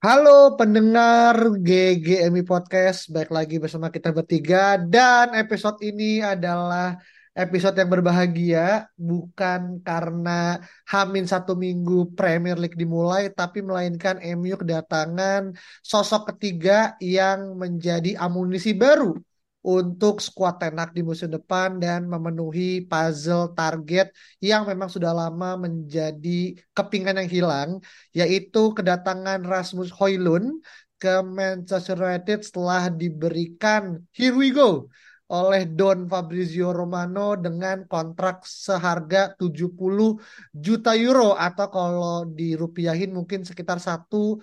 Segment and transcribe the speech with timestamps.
[0.00, 4.80] Halo pendengar GGMI Podcast, baik lagi bersama kita bertiga.
[4.80, 6.96] Dan episode ini adalah
[7.36, 10.56] episode yang berbahagia bukan karena
[10.88, 15.52] Hamin satu minggu Premier League dimulai tapi melainkan MU kedatangan
[15.84, 19.12] sosok ketiga yang menjadi amunisi baru
[19.60, 24.08] untuk skuad tenak di musim depan dan memenuhi puzzle target
[24.40, 27.70] yang memang sudah lama menjadi kepingan yang hilang
[28.16, 30.64] yaitu kedatangan Rasmus Højlund
[30.96, 34.88] ke Manchester United setelah diberikan here we go
[35.30, 40.18] oleh Don Fabrizio Romano dengan kontrak seharga 70
[40.50, 44.42] juta euro atau kalau dirupiahin mungkin sekitar 1,16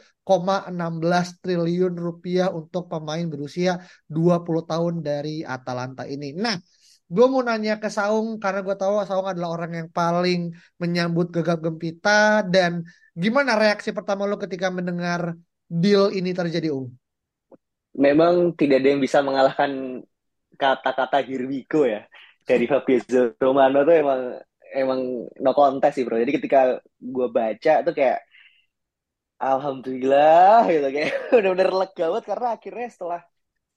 [1.43, 6.31] triliun rupiah untuk pemain berusia 20 tahun dari Atalanta ini.
[6.31, 6.55] Nah,
[7.08, 11.59] gue mau nanya ke Saung karena gue tahu Saung adalah orang yang paling menyambut gegap
[11.59, 15.35] gempita dan gimana reaksi pertama lo ketika mendengar
[15.67, 16.88] deal ini terjadi, Um?
[17.97, 20.02] Memang tidak ada yang bisa mengalahkan
[20.58, 22.03] kata-kata Hirwiko ya
[22.47, 24.22] dari Fabrizio Romano tuh emang
[24.72, 24.99] emang
[25.44, 26.19] no kontes sih bro.
[26.19, 28.19] Jadi ketika gue baca tuh kayak
[29.38, 33.22] alhamdulillah gitu kayak bener-bener lega banget karena akhirnya setelah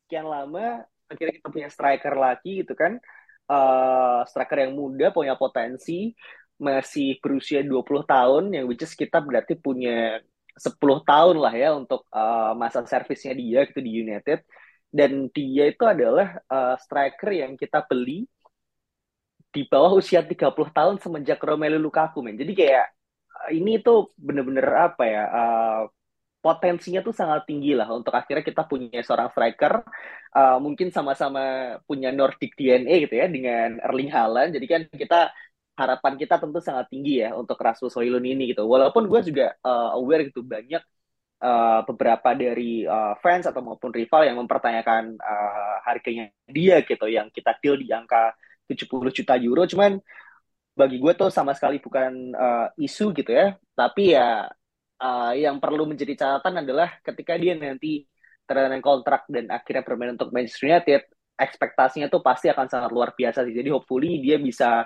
[0.07, 2.99] sekian lama akhirnya kita punya striker lagi gitu kan.
[3.51, 6.15] Uh, striker yang muda punya potensi
[6.61, 10.23] masih berusia 20 tahun yang which is kita berarti punya
[10.55, 10.77] 10
[11.09, 14.45] tahun lah ya untuk uh, masa servisnya dia gitu di United
[14.91, 18.27] dan dia itu adalah uh, striker yang kita beli
[19.51, 22.39] di bawah usia 30 tahun semenjak Romelu Lukaku men.
[22.39, 22.87] Jadi kayak
[23.35, 25.83] uh, ini tuh bener-bener apa ya uh,
[26.41, 29.85] potensinya tuh sangat tinggi lah untuk akhirnya kita punya seorang striker
[30.35, 34.51] uh, mungkin sama-sama punya Nordic DNA gitu ya dengan Erling Haaland.
[34.57, 35.31] Jadi kan kita
[35.79, 38.67] harapan kita tentu sangat tinggi ya untuk Rasmus Højlund ini gitu.
[38.67, 40.83] Walaupun gue juga uh, aware gitu banyak
[41.41, 47.33] uh, beberapa dari uh, fans atau maupun rival yang mempertanyakan uh, harganya dia gitu yang
[47.33, 48.37] kita deal di angka
[48.69, 49.65] 70 juta euro.
[49.67, 49.99] Cuman
[50.77, 53.57] bagi gue tuh sama sekali bukan uh, isu gitu ya.
[53.75, 54.47] Tapi ya
[55.01, 58.05] uh, yang perlu menjadi catatan adalah ketika dia nanti
[58.45, 61.03] terkena kontrak dan akhirnya bermain untuk Manchester United
[61.41, 63.57] ekspektasinya tuh pasti akan sangat luar biasa sih.
[63.57, 64.85] Jadi hopefully dia bisa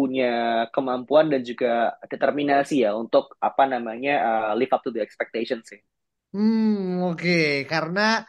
[0.00, 5.68] punya kemampuan dan juga determinasi ya untuk apa namanya uh, live up to the expectations
[5.68, 5.80] sih.
[6.32, 7.20] Hmm, oke.
[7.20, 7.68] Okay.
[7.68, 8.24] Karena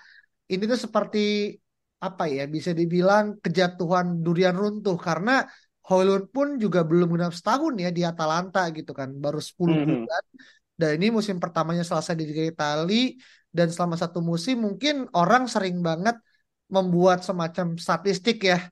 [0.52, 1.56] ini tuh seperti
[2.04, 2.44] apa ya?
[2.52, 5.48] Bisa dibilang kejatuhan durian runtuh karena
[5.88, 9.88] Hoylund pun juga belum genap setahun ya di Atalanta gitu kan, baru 10 mm -hmm.
[10.04, 10.24] bulan.
[10.76, 13.16] Dan ini musim pertamanya selesai di Liga Italia
[13.56, 16.20] dan selama satu musim mungkin orang sering banget
[16.68, 18.68] membuat semacam statistik ya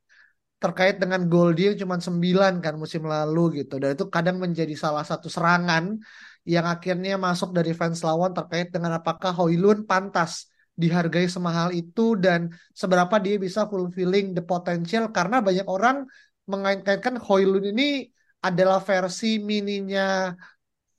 [0.59, 3.79] terkait dengan gol dia cuma 9 kan musim lalu gitu.
[3.79, 5.95] Dan itu kadang menjadi salah satu serangan
[6.43, 12.51] yang akhirnya masuk dari fans lawan terkait dengan apakah Hoylun pantas dihargai semahal itu dan
[12.75, 15.07] seberapa dia bisa fulfilling the potential.
[15.15, 16.03] Karena banyak orang
[16.51, 18.11] mengaitkan Hoylun ini
[18.43, 20.31] adalah versi mininya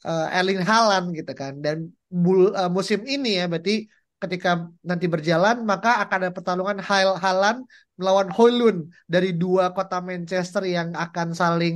[0.04, 1.60] uh, Erling Haaland gitu kan.
[1.60, 3.84] Dan bul, uh, musim ini ya berarti
[4.22, 4.48] ketika
[4.88, 7.56] nanti berjalan maka akan ada pertarungan Hal Halan
[7.98, 8.78] melawan Hoylund
[9.14, 11.75] dari dua kota Manchester yang akan saling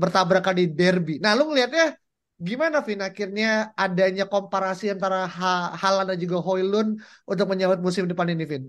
[0.00, 1.12] bertabrakan di derby.
[1.22, 1.84] Nah, lu ngelihatnya
[2.48, 3.46] gimana Vin akhirnya
[3.84, 5.48] adanya komparasi antara ha
[5.80, 6.90] Halan dan juga Hoylund
[7.30, 8.64] untuk menyambut musim depan ini Vin?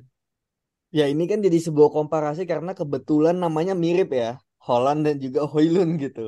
[0.98, 4.28] Ya ini kan jadi sebuah komparasi karena kebetulan namanya mirip ya.
[4.68, 6.22] Holland dan juga Hoylund gitu.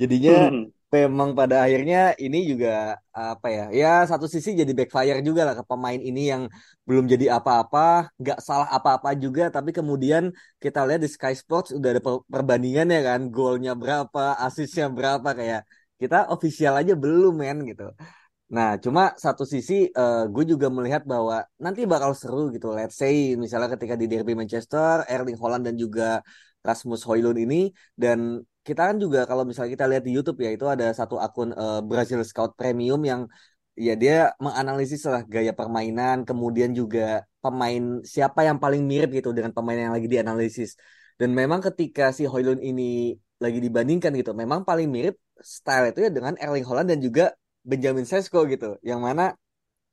[0.00, 5.40] Jadinya hmm memang pada akhirnya ini juga apa ya ya satu sisi jadi backfire juga
[5.48, 6.42] lah ke pemain ini yang
[6.88, 10.22] belum jadi apa-apa nggak salah apa-apa juga tapi kemudian
[10.62, 15.60] kita lihat di Sky Sports udah ada perbandingan ya kan golnya berapa asisnya berapa kayak
[15.96, 17.84] kita official aja belum men gitu.
[18.52, 23.32] Nah cuma satu sisi uh, gue juga melihat bahwa nanti bakal seru gitu let's say
[23.42, 26.20] misalnya ketika di derby Manchester Erling Haaland dan juga
[26.60, 30.66] Rasmus Højlund ini dan kita kan juga kalau misalnya kita lihat di YouTube ya itu
[30.74, 33.26] ada satu akun uh, Brazil Scout Premium yang
[33.74, 34.14] ya dia
[34.44, 39.94] menganalisis lah gaya permainan kemudian juga pemain siapa yang paling mirip gitu dengan pemain yang
[39.96, 40.76] lagi dianalisis
[41.20, 46.10] dan memang ketika si Hoylund ini lagi dibandingkan gitu memang paling mirip style itu ya
[46.14, 47.34] dengan Erling Haaland dan juga
[47.66, 48.78] Benjamin Sesko gitu.
[48.82, 49.24] Yang mana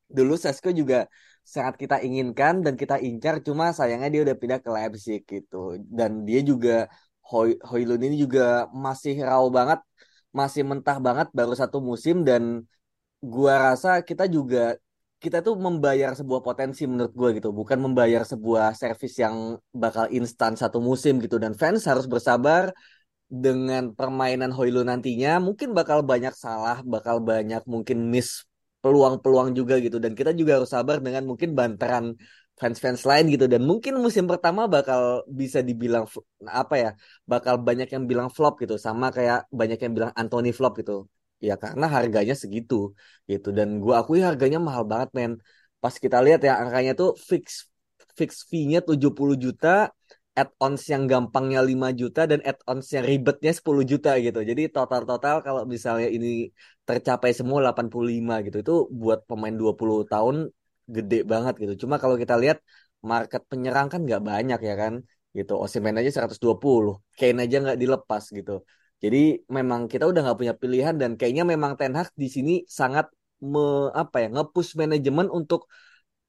[0.09, 1.09] dulu Sesko juga
[1.45, 5.77] sangat kita inginkan dan kita incar cuma sayangnya dia udah pindah ke Leipzig gitu.
[5.81, 6.89] Dan dia juga
[7.29, 9.79] Hoy Hoylund ini juga masih raw banget,
[10.39, 12.43] masih mentah banget baru satu musim dan
[13.21, 14.77] gua rasa kita juga
[15.19, 20.55] kita tuh membayar sebuah potensi menurut gue gitu, bukan membayar sebuah servis yang bakal instan
[20.55, 21.35] satu musim gitu.
[21.35, 22.71] Dan fans harus bersabar
[23.27, 28.47] dengan permainan Hoylu nantinya mungkin bakal banyak salah, bakal banyak mungkin miss
[28.79, 29.99] peluang-peluang juga gitu.
[29.99, 32.15] Dan kita juga harus sabar dengan mungkin bantaran
[32.61, 33.45] fans-fans lain gitu.
[33.53, 36.05] Dan mungkin musim pertama bakal bisa dibilang
[36.61, 36.89] apa ya
[37.31, 38.75] bakal banyak yang bilang flop gitu.
[38.85, 41.07] Sama kayak banyak yang bilang Anthony flop gitu.
[41.39, 42.75] Ya karena harganya segitu
[43.31, 43.49] gitu.
[43.57, 45.31] Dan gua akui harganya mahal banget men.
[45.83, 47.71] Pas kita lihat ya angkanya tuh fix
[48.19, 49.87] fix fee-nya 70 juta
[50.39, 54.39] add-ons yang gampangnya 5 juta dan add-ons yang ribetnya 10 juta gitu.
[54.49, 56.47] Jadi total-total kalau misalnya ini
[56.87, 60.35] tercapai semua 85 gitu itu buat pemain 20 tahun
[60.95, 61.73] gede banget gitu.
[61.83, 62.57] Cuma kalau kita lihat
[63.11, 64.93] market penyerang kan nggak banyak ya kan
[65.37, 65.51] gitu.
[65.63, 68.51] Osimhen aja 120 Kane aja nggak dilepas gitu.
[69.03, 73.05] Jadi memang kita udah nggak punya pilihan dan kayaknya memang Ten Hag di sini sangat
[73.39, 75.61] me, apa ya ngepush manajemen untuk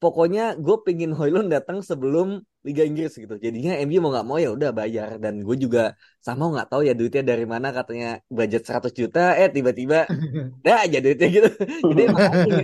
[0.01, 2.27] pokoknya gue pingin Hoylund datang sebelum
[2.65, 3.35] Liga Inggris gitu.
[3.45, 5.93] Jadinya MU mau nggak mau ya udah bayar dan gue juga
[6.25, 8.07] sama nggak tahu ya duitnya dari mana katanya
[8.37, 9.97] budget 100 juta eh tiba-tiba
[10.65, 11.49] dah aja duitnya gitu.
[11.89, 12.01] Jadi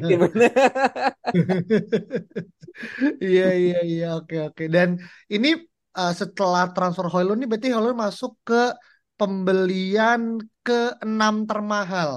[0.10, 0.46] gimana?
[3.24, 4.90] Iya iya iya oke oke dan
[5.34, 5.48] ini
[5.98, 8.54] uh, setelah transfer Hoylund ini berarti Hoylund masuk ke
[9.18, 10.22] pembelian
[10.66, 12.12] ke-6 termahal.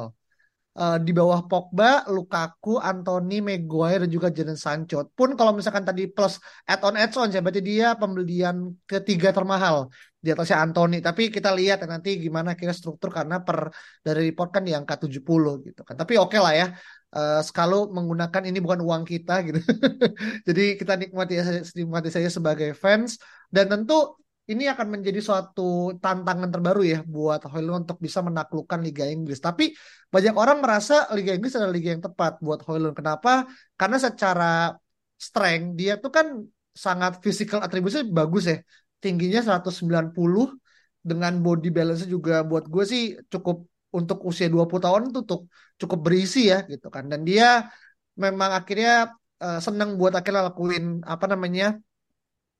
[0.71, 5.03] Uh, di bawah Pogba, Lukaku, Anthony, Maguire, dan juga Jadon Sancho.
[5.19, 9.91] Pun kalau misalkan tadi plus add-on add-on ya, berarti dia pembelian ketiga termahal
[10.21, 11.03] di atasnya Anthony.
[11.03, 13.73] Tapi kita lihat ya nanti gimana kira struktur karena per
[14.05, 15.97] dari report kan di angka 70 gitu kan.
[15.99, 16.69] Tapi oke okay lah ya.
[17.11, 19.59] Uh, sekalu menggunakan ini bukan uang kita gitu.
[20.47, 21.35] Jadi kita nikmati
[21.75, 23.19] nikmati saja sebagai fans
[23.51, 24.15] dan tentu
[24.51, 29.39] ini akan menjadi suatu tantangan terbaru ya buat Hoylund untuk bisa menaklukkan Liga Inggris.
[29.39, 29.71] Tapi
[30.11, 32.99] banyak orang merasa Liga Inggris adalah liga yang tepat buat Hoylund.
[32.99, 33.47] Kenapa?
[33.79, 34.75] Karena secara
[35.15, 36.27] strength dia tuh kan
[36.75, 38.57] sangat physical atributnya bagus ya.
[38.99, 40.59] Tingginya 190
[41.01, 43.03] dengan body balance juga buat gue sih
[43.33, 43.65] cukup
[43.95, 45.47] untuk usia 20 tahun tuh
[45.81, 47.07] cukup berisi ya gitu kan.
[47.07, 47.71] Dan dia
[48.19, 49.15] memang akhirnya
[49.45, 51.79] uh, senang buat akhirnya lakuin apa namanya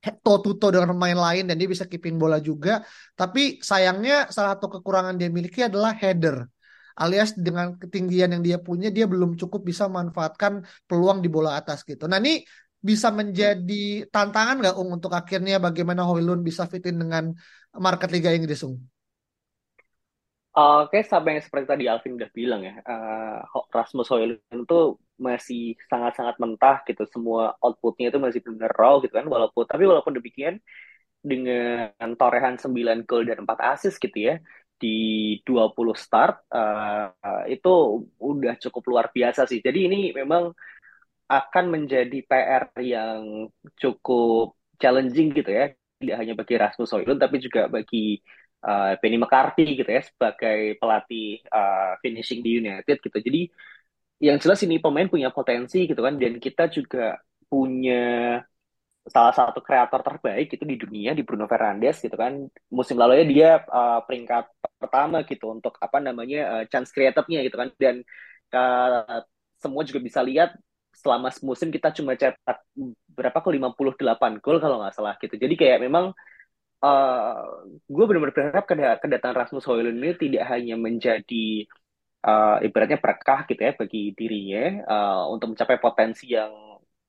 [0.01, 2.81] toe to toe dengan pemain lain dan dia bisa keeping bola juga.
[3.13, 6.49] Tapi sayangnya salah satu kekurangan dia miliki adalah header.
[6.97, 11.85] Alias dengan ketinggian yang dia punya dia belum cukup bisa memanfaatkan peluang di bola atas
[11.87, 12.05] gitu.
[12.09, 12.43] Nah ini
[12.81, 17.29] bisa menjadi tantangan nggak Ung untuk akhirnya bagaimana Hoylund bisa fitin dengan
[17.77, 18.81] market Liga Inggris Ung?
[20.51, 23.39] Oke, sama yang seperti tadi Alvin udah bilang ya, uh,
[23.71, 24.79] Rasmus Højlund itu
[25.21, 30.17] masih sangat-sangat mentah gitu, semua outputnya itu masih benar raw gitu kan, walaupun tapi walaupun
[30.17, 30.57] demikian
[31.21, 34.35] dengan torehan 9 gol dan 4 assist gitu ya
[34.81, 37.13] di 20 start uh,
[37.45, 37.73] itu
[38.17, 39.61] udah cukup luar biasa sih.
[39.61, 40.49] Jadi ini memang
[41.29, 43.47] akan menjadi PR yang
[43.77, 45.69] cukup challenging gitu ya,
[46.01, 48.17] tidak hanya bagi Rasmus Højlund tapi juga bagi
[48.65, 53.17] uh, Benny McCarthy gitu ya sebagai pelatih uh, finishing di United gitu.
[53.21, 53.41] Jadi
[54.21, 57.17] yang jelas ini pemain punya potensi gitu kan dan kita juga
[57.49, 58.37] punya
[59.09, 62.45] salah satu kreator terbaik itu di dunia di Bruno Fernandes gitu kan.
[62.69, 64.45] Musim lalu ya dia uh, peringkat
[64.77, 67.69] pertama gitu untuk apa namanya uh, chance creative-nya gitu kan.
[67.81, 68.05] Dan
[68.53, 69.25] uh,
[69.57, 70.53] semua juga bisa lihat
[70.93, 72.61] selama musim kita cuma cetak
[73.09, 75.33] berapa ke 58 gol kalau nggak salah gitu.
[75.33, 76.13] Jadi kayak memang
[76.85, 77.41] uh,
[77.89, 78.65] gue benar-benar berharap
[79.01, 81.65] kedatangan Rasmus Højlund ini tidak hanya menjadi
[82.25, 86.51] uh, ibaratnya berkah gitu ya bagi dirinya uh, untuk mencapai potensi yang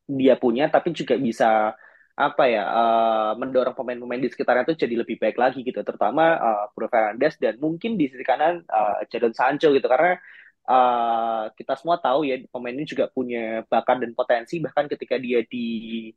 [0.09, 1.73] dia punya, tapi juga bisa
[2.13, 6.65] apa ya uh, mendorong pemain-pemain di sekitarnya itu jadi lebih baik lagi gitu, terutama uh,
[6.77, 9.89] Bruno Fernandes dan mungkin di sisi kanan uh, Jadon Sancho gitu.
[9.89, 10.21] Karena
[10.69, 14.61] uh, kita semua tahu ya pemain ini juga punya bakat dan potensi.
[14.61, 16.13] Bahkan ketika dia di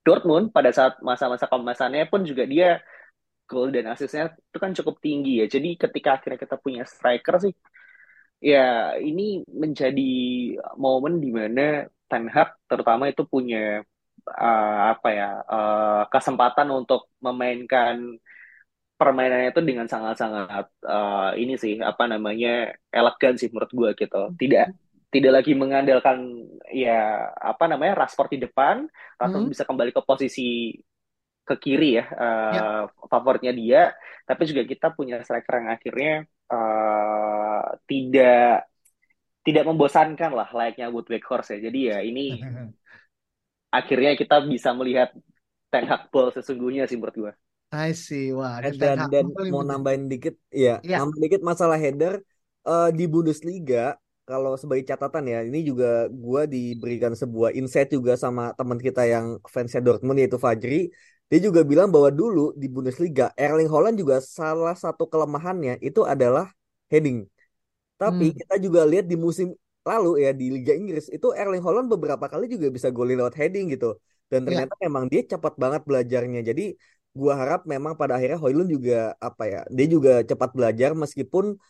[0.00, 2.80] Dortmund pada saat masa-masa kemasannya pun juga dia
[3.44, 5.46] gol dan asisnya itu kan cukup tinggi ya.
[5.50, 7.52] Jadi ketika akhirnya kita punya striker sih,
[8.40, 10.12] ya ini menjadi
[10.80, 13.84] momen di mana Ten Hag terutama itu punya
[14.26, 18.18] uh, apa ya uh, kesempatan untuk memainkan
[19.00, 24.22] permainannya itu dengan sangat-sangat uh, ini sih apa namanya elegan sih menurut gue gitu.
[24.36, 24.66] Tidak
[25.10, 28.86] tidak lagi mengandalkan ya apa namanya Rashford di depan,
[29.18, 29.52] Rashford hmm.
[29.52, 30.76] bisa kembali ke posisi
[31.42, 32.66] ke kiri ya, uh, ya
[33.10, 33.82] favoritnya dia,
[34.22, 36.12] tapi juga kita punya striker yang akhirnya
[36.46, 37.09] uh,
[37.60, 38.64] uh, tidak
[39.44, 41.68] tidak membosankan lah layaknya buat Horse ya.
[41.68, 42.40] Jadi ya ini
[43.78, 45.12] akhirnya kita bisa melihat
[45.70, 47.32] Ten Hag ball sesungguhnya sih menurut gue.
[47.70, 48.58] I see, wah.
[48.58, 50.98] Dan, dan, dan mau nambahin dikit, ya, ya.
[50.98, 52.18] nambahin dikit masalah header
[52.66, 53.94] uh, di Bundesliga.
[54.26, 59.38] Kalau sebagai catatan ya, ini juga gue diberikan sebuah insight juga sama teman kita yang
[59.46, 60.90] fansnya Dortmund yaitu Fajri.
[61.30, 66.50] Dia juga bilang bahwa dulu di Bundesliga Erling Haaland juga salah satu kelemahannya itu adalah
[66.90, 67.30] heading.
[68.00, 68.36] Tapi hmm.
[68.40, 69.52] kita juga lihat di musim
[69.84, 73.68] lalu ya di Liga Inggris itu Erling Haaland beberapa kali juga bisa golin lewat heading
[73.76, 74.00] gitu.
[74.32, 74.64] Dan iya.
[74.64, 74.80] ternyata ya.
[74.88, 76.40] memang dia cepat banget belajarnya.
[76.40, 76.64] Jadi
[77.12, 81.60] gua harap memang pada akhirnya Hoylund juga apa ya, dia juga cepat belajar meskipun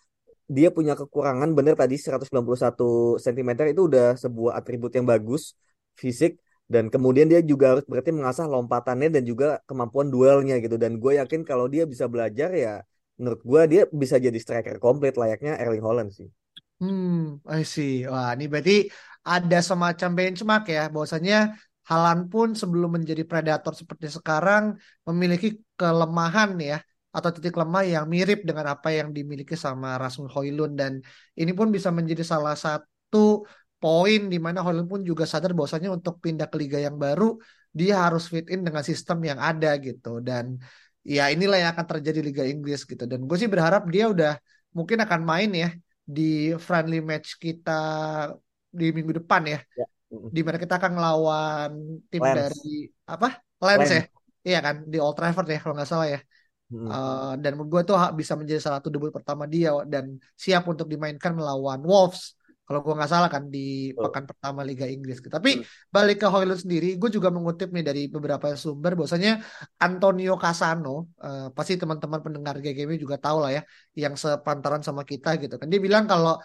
[0.50, 5.54] dia punya kekurangan bener tadi 191 cm itu udah sebuah atribut yang bagus
[5.94, 10.98] fisik dan kemudian dia juga harus berarti mengasah lompatannya dan juga kemampuan duelnya gitu dan
[10.98, 12.82] gue yakin kalau dia bisa belajar ya
[13.20, 16.28] menurut gue dia bisa jadi striker komplit layaknya Erling Haaland sih.
[16.80, 18.08] Hmm, I see.
[18.08, 18.88] Wah, ini berarti
[19.20, 21.52] ada semacam benchmark ya, bahwasanya
[21.90, 26.78] Halan pun sebelum menjadi predator seperti sekarang memiliki kelemahan ya
[27.10, 31.02] atau titik lemah yang mirip dengan apa yang dimiliki sama Rasmus Hoylund dan
[31.34, 33.42] ini pun bisa menjadi salah satu
[33.82, 37.34] poin di mana Hoylund pun juga sadar bahwasanya untuk pindah ke liga yang baru
[37.74, 40.62] dia harus fit in dengan sistem yang ada gitu dan
[41.04, 43.04] ya inilah yang akan terjadi Liga Inggris gitu.
[43.08, 44.36] Dan gue sih berharap dia udah
[44.70, 45.68] mungkin akan main ya
[46.04, 47.80] di friendly match kita
[48.70, 49.60] di minggu depan ya.
[49.74, 51.70] ya di mana kita akan ngelawan
[52.10, 52.34] tim Lens.
[52.34, 53.38] dari apa?
[53.62, 53.92] Lens, Lens.
[53.94, 54.02] Ya
[54.42, 54.76] iya kan?
[54.90, 56.20] Di Old Trafford ya kalau nggak salah ya.
[56.70, 56.86] Hmm.
[56.86, 60.86] uh, dan menurut gue tuh bisa menjadi salah satu debut pertama dia dan siap untuk
[60.86, 62.38] dimainkan melawan Wolves
[62.70, 65.18] kalau gue nggak salah kan di pekan pertama Liga Inggris.
[65.18, 65.90] Tapi hmm.
[65.90, 69.42] balik ke Hoylund sendiri, gue juga mengutip nih dari beberapa sumber bahwasanya
[69.82, 73.62] Antonio Casano, uh, pasti teman-teman pendengar GGM juga tahu lah ya,
[73.98, 75.66] yang sepantaran sama kita gitu kan.
[75.66, 76.38] Dia bilang kalau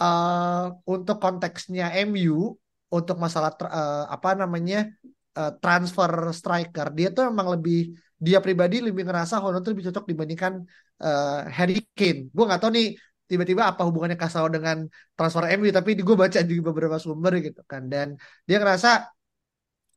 [0.00, 2.56] uh, untuk konteksnya MU
[2.88, 4.88] untuk masalah uh, apa namanya
[5.36, 10.04] uh, transfer striker dia tuh emang lebih dia pribadi lebih ngerasa Holland tuh lebih cocok
[10.08, 10.64] dibandingkan
[11.04, 12.32] uh, Harry Kane.
[12.32, 12.88] Gue nggak tahu nih
[13.30, 17.82] tiba-tiba apa hubungannya Kasau dengan transfer MU tapi gue baca di beberapa sumber gitu kan
[17.92, 18.14] dan
[18.48, 18.90] dia ngerasa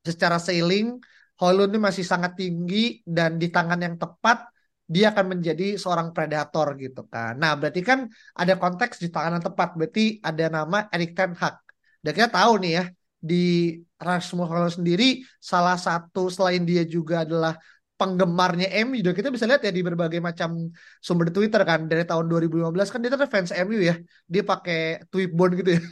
[0.09, 0.97] secara sailing
[1.39, 4.51] Holland ini masih sangat tinggi dan di tangan yang tepat
[4.89, 7.37] dia akan menjadi seorang predator gitu kan.
[7.37, 11.55] Nah berarti kan ada konteks di tangan yang tepat berarti ada nama Erik Ten Hag
[12.03, 12.83] dan kita tahu nih ya
[13.19, 17.53] di Rasmus Hojlund sendiri salah satu selain dia juga adalah
[17.99, 20.71] penggemarnya MU dan kita bisa lihat ya di berbagai macam
[21.03, 21.83] sumber di Twitter kan.
[21.91, 23.99] Dari tahun 2015 kan dia tuh fans MU ya.
[24.23, 25.81] Dia pakai tweetbone gitu ya.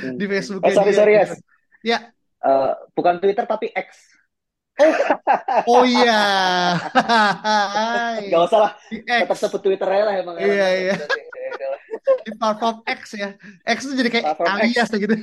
[0.00, 0.16] Hmm.
[0.16, 1.36] di Facebook oh, sorry sorry yes.
[1.84, 2.08] ya.
[2.40, 4.16] Uh, bukan Twitter tapi X.
[4.80, 4.94] Oh
[5.82, 6.22] oh iya.
[8.32, 8.72] Gak usah lah.
[8.88, 10.94] Tetap sebut Twitter lah emang iya iya
[12.26, 13.28] di platform X ya.
[13.64, 14.98] X itu jadi kayak platform alias X.
[14.98, 15.16] gitu.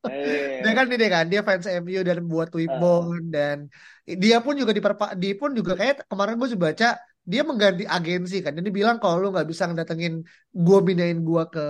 [0.00, 0.64] Hey.
[0.64, 3.28] dia kan ini kan dia fans MU dan buat Twibbon uh.
[3.28, 3.68] dan
[4.08, 4.80] dia pun juga di
[5.20, 6.88] dia pun juga kayak kemarin gue juga baca
[7.20, 8.56] dia mengganti agensi kan.
[8.56, 11.64] Jadi bilang kalau lu nggak bisa ngedatengin gue pindahin gue ke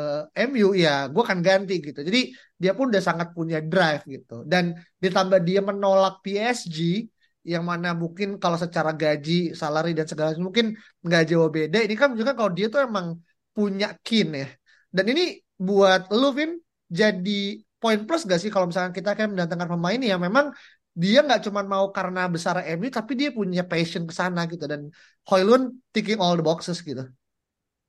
[0.48, 2.00] MU ya gue akan ganti gitu.
[2.06, 4.46] Jadi dia pun udah sangat punya drive gitu.
[4.46, 7.10] Dan ditambah dia menolak PSG
[7.44, 11.82] yang mana mungkin kalau secara gaji, salary dan segala mungkin nggak jauh beda.
[11.82, 13.16] Ini kan juga kalau dia tuh emang
[13.56, 14.48] punya kin ya.
[14.90, 15.22] Dan ini
[15.60, 16.50] buat lu Vin
[16.90, 20.52] jadi poin plus gak sih kalau misalnya kita akan mendatangkan pemain yang memang
[20.90, 24.90] dia nggak cuma mau karena besar MU tapi dia punya passion ke sana gitu dan
[25.28, 27.06] Hoylund ticking all the boxes gitu.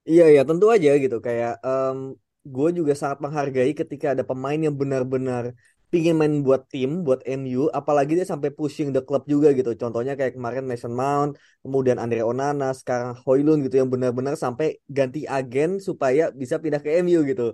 [0.07, 1.97] Iya ya tentu aja gitu kayak um,
[2.41, 5.53] gue juga sangat menghargai ketika ada pemain yang benar-benar
[5.91, 9.75] pingin main buat tim, buat MU, apalagi dia sampai pushing the club juga gitu.
[9.75, 15.27] Contohnya kayak kemarin Mason Mount, kemudian Andre Onana, sekarang Hoylund gitu yang benar-benar sampai ganti
[15.27, 17.53] agen supaya bisa pindah ke MU gitu.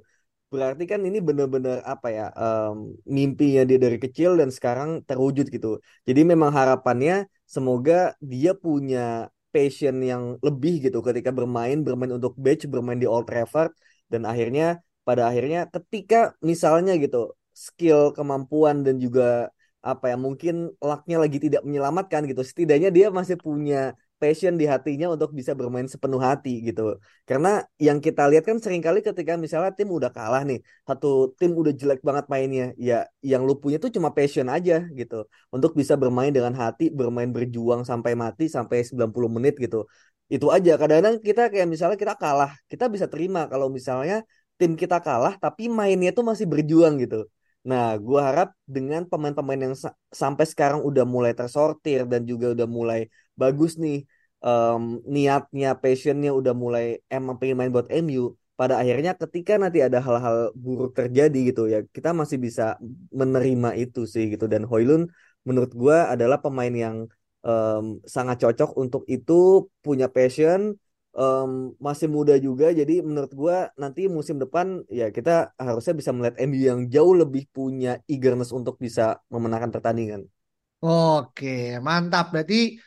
[0.53, 5.81] Berarti kan ini benar-benar apa ya um, mimpinya dia dari kecil dan sekarang terwujud gitu.
[6.07, 12.63] Jadi memang harapannya semoga dia punya passion yang lebih gitu ketika bermain, bermain untuk batch,
[12.69, 13.73] bermain di Old Trafford
[14.07, 17.35] dan akhirnya pada akhirnya ketika misalnya gitu
[17.65, 19.49] skill, kemampuan dan juga
[19.81, 22.41] apa ya mungkin lucknya lagi tidak menyelamatkan gitu.
[22.43, 26.97] Setidaknya dia masih punya passion di hatinya untuk bisa bermain sepenuh hati gitu.
[27.29, 30.59] Karena yang kita lihat kan sering kali ketika misalnya tim udah kalah nih,
[30.89, 35.15] satu tim udah jelek banget mainnya, ya yang lu punya tuh cuma passion aja gitu.
[35.53, 39.85] Untuk bisa bermain dengan hati, bermain berjuang sampai mati sampai 90 menit gitu.
[40.27, 40.75] Itu aja.
[40.81, 44.25] Kadang-kadang kita kayak misalnya kita kalah, kita bisa terima kalau misalnya
[44.57, 47.29] tim kita kalah tapi mainnya tuh masih berjuang gitu.
[47.65, 52.67] Nah, gue harap dengan pemain-pemain yang sa sampai sekarang udah mulai tersortir dan juga udah
[52.69, 52.99] mulai
[53.35, 54.07] bagus nih
[54.43, 58.35] um, niatnya, passionnya udah mulai emang pengen main buat MU.
[58.57, 62.73] pada akhirnya ketika nanti ada hal-hal buruk terjadi gitu ya kita masih bisa
[63.13, 65.05] menerima itu sih gitu dan Hoylun
[65.45, 67.05] menurut gue adalah pemain yang
[67.45, 70.73] um, sangat cocok untuk itu punya passion
[71.17, 76.37] um, masih muda juga jadi menurut gue nanti musim depan ya kita harusnya bisa melihat
[76.45, 80.29] MU yang jauh lebih punya eagerness untuk bisa memenangkan pertandingan.
[80.77, 82.29] Oke, mantap.
[82.29, 82.77] Berarti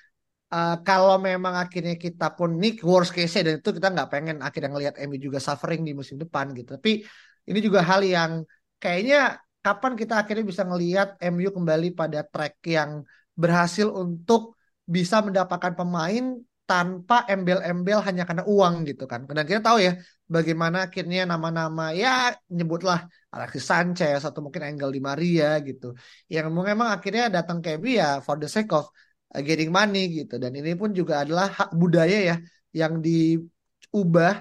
[0.54, 4.70] uh, kalau memang akhirnya kita pun nih worst case dan itu kita nggak pengen akhirnya
[4.70, 6.78] ngelihat MU juga suffering di musim depan gitu.
[6.78, 7.02] Tapi
[7.50, 8.46] ini juga hal yang
[8.78, 13.02] kayaknya kapan kita akhirnya bisa ngelihat MU kembali pada track yang
[13.34, 14.54] berhasil untuk
[14.86, 16.24] bisa mendapatkan pemain
[16.70, 19.20] tanpa embel-embel hanya karena uang gitu kan.
[19.36, 19.92] Dan kita tahu ya
[20.34, 25.86] bagaimana akhirnya nama-nama ya nyebutlah Alexis Sanchez atau mungkin Angel Di Maria gitu.
[26.30, 28.86] Yang memang akhirnya datang ke MU ya for the sake of
[29.34, 30.38] uh, getting money gitu.
[30.42, 32.36] Dan ini pun juga adalah hak budaya ya
[32.70, 34.32] yang diubah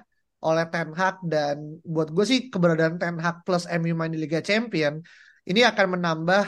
[0.45, 4.39] oleh Ten Hag dan buat gue sih keberadaan Ten Hag plus MU main di Liga
[4.39, 5.01] Champion
[5.49, 6.43] ini akan menambah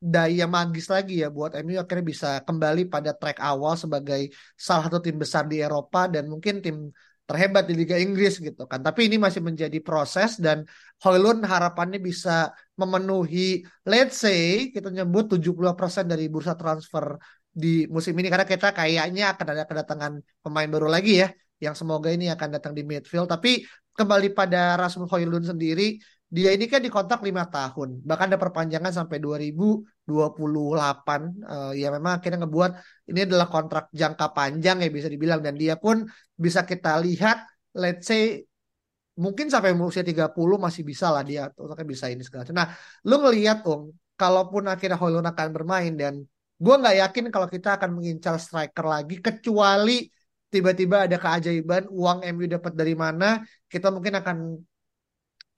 [0.00, 4.98] daya magis lagi ya buat MU akhirnya bisa kembali pada track awal sebagai salah satu
[5.04, 6.88] tim besar di Eropa dan mungkin tim
[7.28, 8.80] terhebat di Liga Inggris gitu kan.
[8.82, 10.66] Tapi ini masih menjadi proses dan
[11.04, 18.26] Hoylund harapannya bisa memenuhi let's say kita nyebut 70% dari bursa transfer di musim ini
[18.32, 21.28] karena kita kayaknya akan ada kedatangan pemain baru lagi ya
[21.60, 23.62] yang semoga ini akan datang di midfield tapi
[23.94, 26.00] kembali pada Rasmus Hoylund sendiri
[26.30, 32.46] dia ini kan dikontrak lima tahun bahkan ada perpanjangan sampai 2028 uh, ya memang akhirnya
[32.46, 32.70] ngebuat
[33.10, 35.42] ini adalah kontrak jangka panjang ya bisa dibilang.
[35.42, 36.06] Dan dia pun
[36.38, 37.42] bisa kita lihat
[37.74, 38.46] let's say
[39.18, 42.70] mungkin sampai usia 30 masih bisa lah dia untuk bisa ini segala nah
[43.04, 46.24] lu ngelihat Ung kalaupun akhirnya Hoylund akan bermain dan
[46.60, 50.06] gue nggak yakin kalau kita akan mengincar striker lagi kecuali
[50.50, 54.36] tiba-tiba ada keajaiban uang MU dapat dari mana kita mungkin akan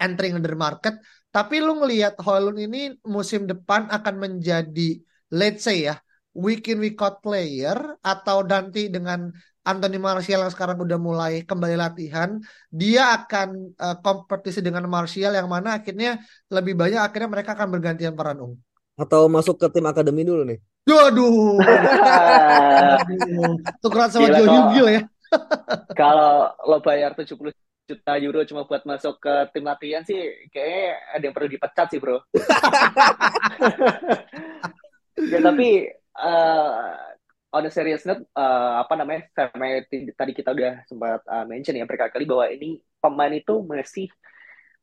[0.02, 0.99] entering under market.
[1.30, 5.00] Tapi lu ngelihat Hoylund ini musim depan akan menjadi
[5.33, 5.96] let's say ya
[6.37, 11.79] week in week out player atau nanti dengan Anthony Martial yang sekarang udah mulai kembali
[11.79, 12.35] latihan,
[12.66, 16.18] dia akan uh, kompetisi dengan Martial yang mana akhirnya
[16.50, 18.59] lebih banyak akhirnya mereka akan bergantian peran Ung.
[18.98, 20.59] Atau masuk ke tim akademi dulu nih.
[20.83, 21.62] Waduh.
[23.87, 25.03] Tukeran sama Joe Hugil ya.
[25.94, 27.55] Kalau lo bayar 70
[27.88, 30.18] juta euro cuma buat masuk ke tim latihan sih
[30.55, 32.23] kayaknya ada yang perlu dipecat sih bro.
[35.33, 36.97] ya tapi uh,
[37.53, 41.85] on a serious note uh, apa namanya sama tadi kita udah sempat uh, mention ya
[41.85, 44.09] berkali-kali bahwa ini pemain itu masih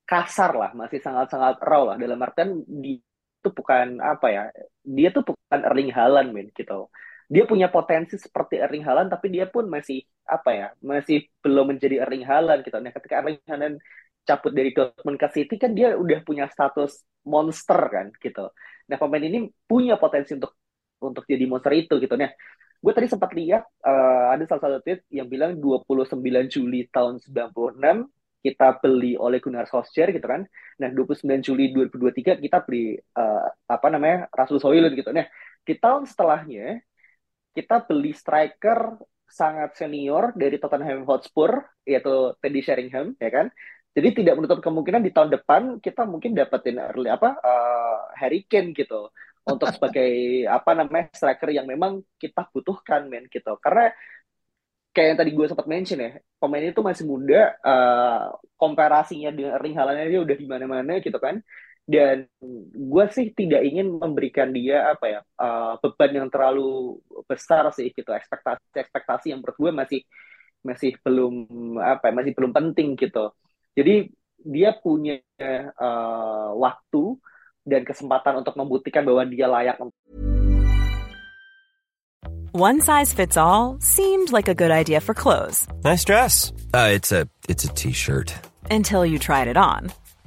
[0.09, 2.97] kasar lah, masih sangat-sangat raw lah dalam artian dia
[3.39, 4.43] itu bukan apa ya,
[4.83, 6.91] dia tuh bukan Erling Haaland men gitu
[7.29, 12.01] dia punya potensi seperti Erling Haaland tapi dia pun masih apa ya masih belum menjadi
[12.01, 13.77] Erling Haaland gitu nah ketika Erling Haaland
[14.25, 18.49] cabut dari Dortmund ke City kan dia udah punya status monster kan gitu
[18.89, 20.57] nah pemain ini punya potensi untuk
[20.99, 22.33] untuk jadi monster itu gitu nah
[22.79, 26.17] gue tadi sempat lihat uh, ada salah satu tweet yang bilang 29
[26.49, 30.47] Juli tahun 96 kita beli oleh Gunnar Solskjaer gitu kan.
[30.79, 34.31] Nah, 29 Juli 2023 kita beli uh, apa namanya?
[34.31, 35.11] Rasmus Højlund gitu.
[35.11, 35.27] Nah,
[35.67, 36.79] di tahun setelahnya
[37.53, 38.97] kita beli striker
[39.29, 43.47] sangat senior dari Tottenham Hotspur yaitu Teddy Sheringham ya kan?
[43.89, 48.73] Jadi tidak menutup kemungkinan di tahun depan kita mungkin dapetin early apa uh, Harry Kane
[48.73, 49.09] gitu
[49.45, 50.09] untuk sebagai
[50.57, 53.57] apa namanya striker yang memang kita butuhkan men gitu.
[53.57, 53.89] Karena
[54.93, 59.75] kayak yang tadi gue sempat mention ya pemain itu masih muda uh, komparasinya dengan Erling
[59.77, 61.39] Haaland dia udah di mana-mana gitu kan
[61.89, 62.29] dan
[62.77, 68.13] gue sih tidak ingin memberikan dia apa ya uh, beban yang terlalu besar sih gitu
[68.13, 70.01] ekspektasi ekspektasi yang menurut gue masih
[70.61, 71.33] masih belum
[71.81, 73.33] apa ya, masih belum penting gitu
[73.73, 74.05] jadi
[74.45, 75.17] dia punya
[75.81, 77.17] uh, waktu
[77.65, 79.81] dan kesempatan untuk membuktikan bahwa dia layak
[82.49, 85.69] One size fits all seemed like a good idea for clothes.
[85.85, 86.49] Nice dress.
[86.73, 88.33] Uh, it's a it's a t-shirt.
[88.73, 89.93] Until you tried it on.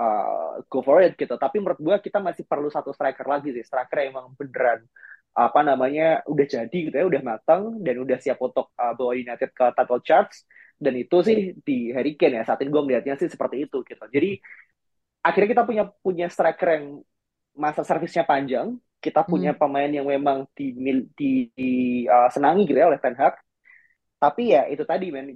[0.00, 1.36] uh, go for it gitu.
[1.36, 3.64] Tapi menurut gue kita masih perlu satu striker lagi sih.
[3.68, 4.80] Striker yang emang beneran
[5.30, 9.52] apa namanya udah jadi gitu ya, udah matang dan udah siap untuk uh, bawa United
[9.52, 10.48] ke title charts.
[10.80, 12.44] Dan itu sih di Harry Kane ya.
[12.48, 14.04] Saat ini gue melihatnya sih seperti itu gitu.
[14.08, 14.40] Jadi
[15.20, 16.86] akhirnya kita punya punya striker yang
[17.52, 18.80] masa servisnya panjang.
[19.00, 19.60] Kita punya Hmm.
[19.60, 20.76] pemain yang memang di,
[21.16, 21.72] di, di
[22.04, 23.36] uh, senangi gitu ya oleh Ten Hag.
[24.20, 25.26] Tapi ya itu tadi men,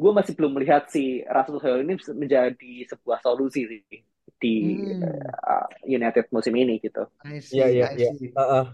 [0.00, 4.00] gue masih belum melihat si Rasmus Højlund ini menjadi sebuah solusi sih
[4.40, 5.38] di Hmm.
[5.44, 7.04] uh, United musim ini gitu.
[7.52, 8.08] Iya, iya, iya.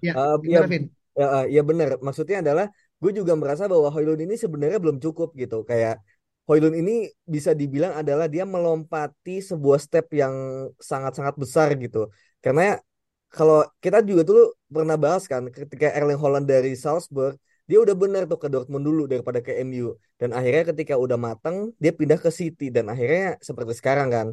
[0.07, 0.85] Ya, Heeh, iya, gimana, Vin?
[1.19, 1.89] ya, eh, ya benar.
[2.07, 2.67] Maksudnya adalah
[3.03, 5.57] gue juga merasa bahwa Højlund ini sebenarnya belum cukup gitu.
[5.71, 5.95] Kayak
[6.49, 6.93] Højlund ini
[7.35, 10.35] bisa dibilang adalah dia melompati sebuah step yang
[10.91, 11.99] sangat-sangat besar gitu.
[12.45, 12.63] Karena
[13.35, 14.41] kalau kita juga dulu
[14.75, 17.35] pernah bahas kan ketika Erling Haaland dari Salzburg
[17.69, 21.57] dia udah benar tuh ke Dortmund dulu daripada ke MU dan akhirnya ketika udah matang
[21.83, 22.69] dia pindah ke City.
[22.69, 24.27] Dan akhirnya seperti sekarang kan.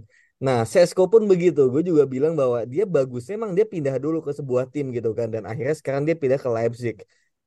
[0.43, 1.71] Nah Sesko pun begitu.
[1.73, 5.27] Gue juga bilang bahwa dia bagus emang dia pindah dulu ke sebuah tim gitu kan.
[5.31, 6.97] Dan akhirnya sekarang dia pindah ke Leipzig.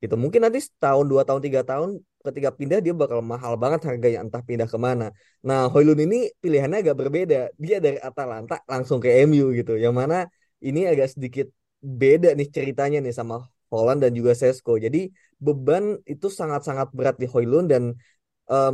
[0.01, 0.15] Gitu.
[0.17, 4.41] Mungkin nanti setahun dua tahun tiga tahun ketika pindah dia bakal mahal banget harganya entah
[4.41, 5.13] pindah ke mana
[5.45, 7.53] nah Højlund ini pilihannya agak berbeda.
[7.61, 9.77] Dia dari Atalanta langsung ke MU gitu.
[9.77, 10.17] Yang mana
[10.65, 11.47] ini agak sedikit
[11.85, 14.79] beda nih ceritanya nih sama Holland dan juga Sesko.
[14.79, 17.83] Jadi beban itu sangat-sangat berat di Højlund dan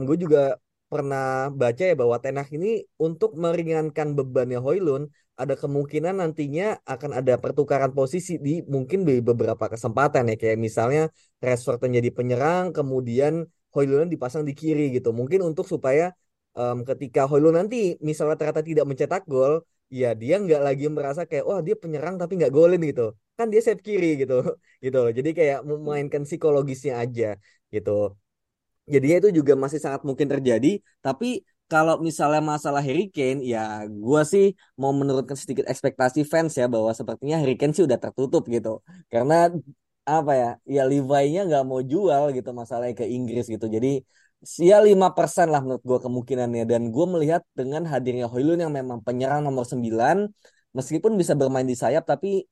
[0.07, 0.61] gue juga
[0.91, 5.07] pernah baca ya bahwa Ten Hag ini untuk meringankan bebannya Højlund
[5.39, 11.07] ada kemungkinan nantinya akan ada pertukaran posisi di mungkin di beberapa kesempatan ya kayak misalnya
[11.39, 15.15] Rashford menjadi penyerang kemudian Højlund dipasang di kiri gitu.
[15.15, 16.11] Mungkin untuk supaya
[16.59, 19.63] em, ketika Højlund nanti misalnya ternyata tidak mencetak gol
[19.99, 23.01] ya dia nggak lagi merasa kayak wah dia penyerang tapi nggak golin gitu.
[23.37, 24.33] Kan dia sayap kiri gitu.
[24.85, 27.25] Gitu jadi kayak memainkan psikologisnya aja
[27.73, 27.91] gitu.
[28.93, 30.67] Jadinya itu juga masih sangat mungkin terjadi.
[31.05, 34.45] Tapi kalau misalnya masalah Harry Kane ya gua sih
[34.81, 38.69] mau menurunkan sedikit ekspektasi fans ya bahwa sepertinya Harry Kane sih udah tertutup gitu.
[39.13, 39.33] Karena
[40.15, 40.47] apa ya?
[40.75, 43.65] Ya Levi-nya nggak mau jual gitu masalahnya ke Inggris gitu.
[43.75, 43.87] Jadi
[44.57, 46.63] ya lima persen lah menurut gue kemungkinannya.
[46.71, 50.29] Dan gue melihat dengan hadirnya Højlund yang memang penyerang nomor 9
[50.77, 52.47] meskipun bisa bermain di sayap tapi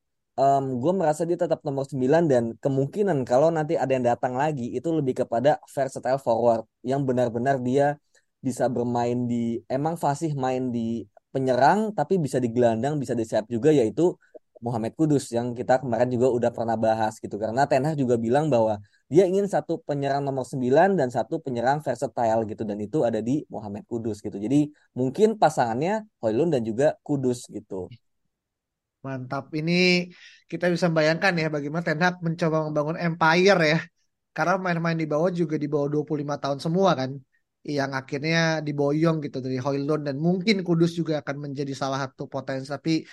[0.81, 4.87] gue merasa dia tetap nomor 9 dan kemungkinan kalau nanti ada yang datang lagi itu
[4.87, 7.99] lebih kepada versatile forward yang benar-benar dia
[8.39, 11.03] bisa bermain di emang fasih main di
[11.35, 14.15] penyerang tapi bisa di gelandang bisa di sayap juga yaitu
[14.59, 18.51] Muhammad Kudus yang kita kemarin juga udah pernah bahas gitu karena Ten Hag juga bilang
[18.51, 23.23] bahwa dia ingin satu penyerang nomor 9 dan satu penyerang versatile gitu dan itu ada
[23.23, 24.37] di Muhammad Kudus gitu.
[24.37, 27.87] Jadi mungkin pasangannya Højlund dan juga Kudus gitu.
[28.99, 29.47] Mantap.
[29.55, 30.11] Ini
[30.51, 33.79] kita bisa bayangkan ya bagaimana Ten Hag mencoba membangun empire ya.
[34.35, 37.11] Karena main-main di bawah juga di bawah 25 tahun semua kan.
[37.63, 42.67] Yang akhirnya diboyong gitu dari Højlund dan mungkin Kudus juga akan menjadi salah satu potensi
[42.69, 43.03] tapi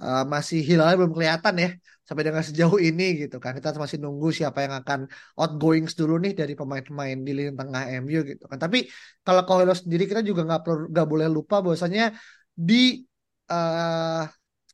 [0.00, 1.68] uh, masih hilalnya belum kelihatan ya
[2.02, 3.52] sampai dengan sejauh ini gitu kan.
[3.56, 5.00] Kita masih nunggu siapa yang akan
[5.38, 8.58] outgoings dulu nih dari pemain-pemain di lini tengah MU gitu kan.
[8.58, 8.78] Tapi
[9.24, 12.12] kalau Højlund sendiri kita juga nggak perlu nggak boleh lupa bahwasanya
[12.52, 13.00] di
[13.48, 14.22] uh,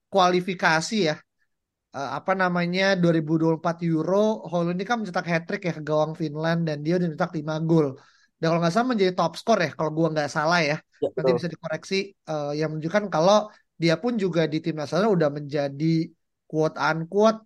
[0.09, 1.15] kualifikasi ya
[1.95, 6.65] uh, apa namanya 2024 Euro Højlund ini kan mencetak hat trick ya ke gawang Finland
[6.69, 7.89] dan dia udah mencetak 5 gol.
[8.39, 10.77] Dan kalau nggak salah menjadi top skor ya kalau gua nggak salah ya.
[11.03, 11.99] Ya, Nanti bisa dikoreksi
[12.31, 13.51] uh, yang menunjukkan kalau
[13.83, 16.11] dia pun juga di tim nasional udah menjadi
[16.51, 17.39] quote unquote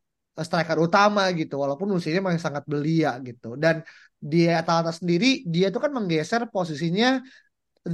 [0.47, 3.47] striker utama gitu walaupun usianya masih sangat belia gitu.
[3.63, 3.85] Dan
[4.17, 7.21] di Atalanta sendiri dia tuh kan menggeser posisinya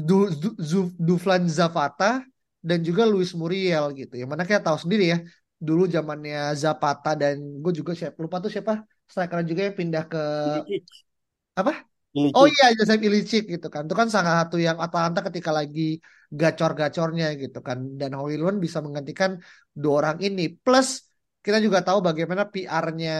[0.09, 2.22] du, du, Zu- Duflan Zapata
[2.68, 4.14] dan juga Luis Muriel gitu.
[4.20, 5.18] Yang mana kita tahu sendiri ya,
[5.59, 8.72] dulu zamannya Zapata dan gue juga siapa lupa tuh siapa
[9.11, 10.85] striker juga yang pindah ke Ilicic.
[11.61, 11.72] apa?
[12.14, 12.37] Ilicic.
[12.37, 13.83] Oh iya Joseph Ilicic gitu kan.
[13.88, 15.81] Itu kan salah satu yang Atalanta ketika lagi
[16.40, 17.78] gacor-gacornya gitu kan.
[18.00, 19.30] Dan Højlund bisa menggantikan
[19.72, 20.42] dua orang ini.
[20.64, 20.88] Plus
[21.44, 23.12] kita juga tahu bagaimana PR-nya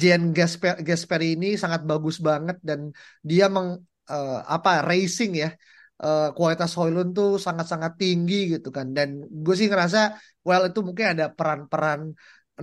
[0.00, 2.56] Jean Gasper Gasperi ini sangat bagus banget.
[2.68, 2.80] Dan
[3.30, 3.68] dia meng
[4.10, 5.48] eh, apa racing ya.
[6.02, 8.86] Eh, kualitas Højlund tuh sangat-sangat tinggi gitu kan.
[8.96, 9.08] Dan
[9.44, 9.98] gue sih ngerasa
[10.46, 12.00] well itu mungkin ada peran-peran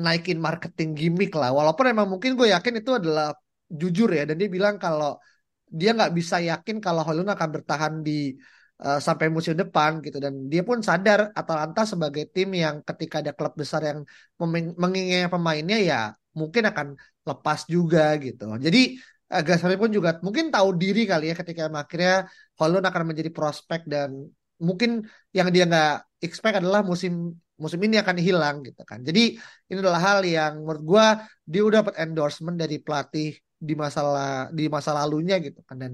[0.06, 1.50] naikin marketing gimmick lah.
[1.58, 3.26] Walaupun emang mungkin gue yakin itu adalah
[3.70, 4.24] jujur ya.
[4.30, 5.22] Dan dia bilang kalau
[5.80, 8.34] dia nggak bisa yakin kalau Højlund akan bertahan di
[8.84, 13.32] eh, sampai musim depan gitu dan dia pun sadar Atalanta sebagai tim yang ketika ada
[13.38, 14.00] klub besar yang
[14.82, 16.02] menginginkan pemainnya ya
[16.40, 16.88] mungkin akan
[17.28, 18.44] lepas juga gitu.
[18.66, 18.98] Jadi
[19.34, 23.86] uh, Gasperini pun juga mungkin tahu diri kali ya ketika akhirnya Holland akan menjadi prospek
[23.86, 24.10] dan
[24.60, 25.94] mungkin yang dia nggak
[26.26, 29.04] expect adalah musim musim ini akan hilang gitu kan.
[29.04, 29.36] Jadi
[29.70, 31.06] ini adalah hal yang menurut gue
[31.44, 33.36] dia udah dapat endorsement dari pelatih
[33.68, 35.94] di masalah di masa lalunya gitu kan dan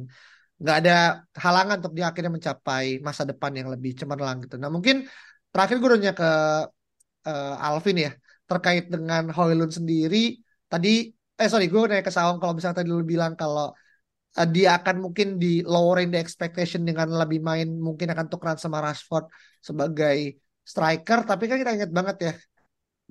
[0.62, 0.91] nggak ada
[1.36, 4.56] halangan untuk dia akhirnya mencapai masa depan yang lebih cemerlang gitu.
[4.62, 4.95] Nah mungkin
[5.51, 6.30] terakhir gue nanya ke
[7.28, 8.12] uh, Alvin ya
[8.45, 10.39] terkait dengan Hoylund sendiri
[10.71, 13.75] tadi eh sorry gue nanya ke Sawang kalau misalnya tadi lu bilang kalau
[14.38, 18.80] uh, dia akan mungkin di lowering the expectation dengan lebih main mungkin akan tukeran sama
[18.80, 19.28] Rashford
[19.60, 22.34] sebagai striker tapi kan kita ingat banget ya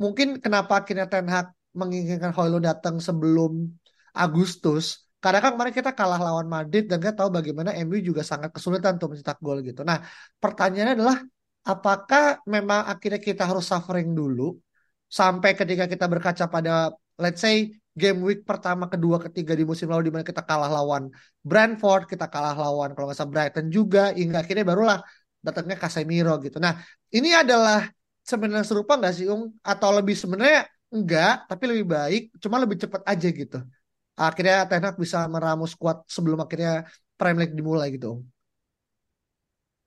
[0.01, 3.69] mungkin kenapa akhirnya Ten Hag menginginkan Hoylund datang sebelum
[4.15, 8.53] Agustus karena kan kemarin kita kalah lawan Madrid dan kita tahu bagaimana MU juga sangat
[8.53, 9.81] kesulitan untuk mencetak gol gitu.
[9.81, 10.05] Nah,
[10.37, 11.17] pertanyaannya adalah
[11.65, 14.53] apakah memang akhirnya kita harus suffering dulu
[15.09, 20.11] sampai ketika kita berkaca pada let's say game week pertama, kedua, ketiga di musim lalu
[20.11, 21.09] di mana kita kalah lawan
[21.41, 24.99] Brentford, kita kalah lawan kalau nggak salah Brighton juga, hingga akhirnya barulah
[25.41, 26.61] datangnya Casemiro gitu.
[26.61, 26.77] Nah,
[27.17, 27.89] ini adalah
[28.29, 29.57] sebenarnya serupa nggak sih, Ung?
[29.65, 33.65] Atau lebih sebenarnya enggak, tapi lebih baik, cuma lebih cepat aja gitu
[34.15, 36.87] akhirnya Ten bisa meramu skuad sebelum akhirnya
[37.19, 38.23] Premier League dimulai gitu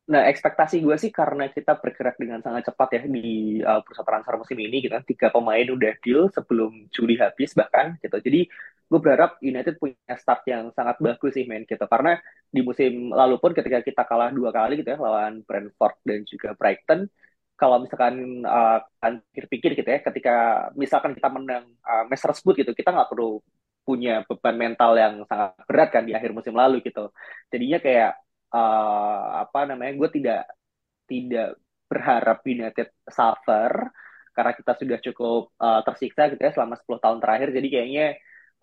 [0.07, 4.39] Nah, ekspektasi gue sih karena kita bergerak dengan sangat cepat ya di uh, bursa transfer
[4.39, 5.03] musim ini gitu kan.
[5.03, 8.15] Tiga pemain udah deal sebelum Juli habis bahkan gitu.
[8.15, 8.47] Jadi
[8.87, 11.83] gue berharap United punya start yang sangat bagus sih main gitu.
[11.91, 12.15] Karena
[12.47, 16.55] di musim lalu pun ketika kita kalah dua kali gitu ya lawan Brentford dan juga
[16.55, 17.11] Brighton,
[17.59, 20.35] kalau misalkan uh, pikir-pikir gitu ya, ketika
[20.79, 23.43] misalkan kita menang uh, match tersebut gitu, kita nggak perlu
[23.87, 27.07] punya beban mental yang sangat berat kan di akhir musim lalu gitu.
[27.51, 28.11] Jadinya kayak
[28.51, 29.93] uh, apa namanya?
[29.95, 30.41] Gue tidak
[31.07, 31.55] tidak
[31.87, 33.71] berharap United suffer
[34.35, 37.49] karena kita sudah cukup uh, tersiksa gitu ya selama 10 tahun terakhir.
[37.55, 38.05] Jadi kayaknya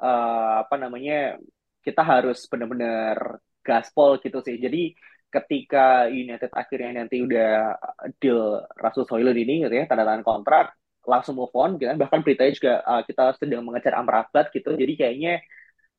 [0.04, 1.40] uh, apa namanya?
[1.84, 4.56] Kita harus benar-benar gaspol gitu sih.
[4.60, 4.92] Jadi
[5.34, 7.74] ketika United akhirnya nanti udah
[8.22, 10.66] deal Rasul Hoyland ini gitu ya tanda tangan kontrak
[11.06, 11.98] langsung move on gitu kan.
[12.00, 14.74] Bahkan beritanya juga uh, kita sedang mengejar Amrabat gitu.
[14.74, 15.40] Jadi kayaknya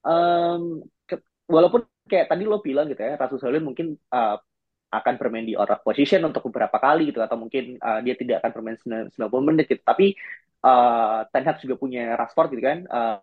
[0.05, 4.37] um, ke, walaupun kayak tadi lo bilang gitu ya Rasul Solin mungkin uh,
[4.93, 7.19] akan bermain di of position untuk beberapa kali gitu.
[7.23, 9.81] Atau mungkin uh, dia tidak akan bermain 90 menit gitu.
[9.85, 10.15] Tapi
[10.65, 13.17] uh, Ten Hag juga punya Rashford gitu kan uh,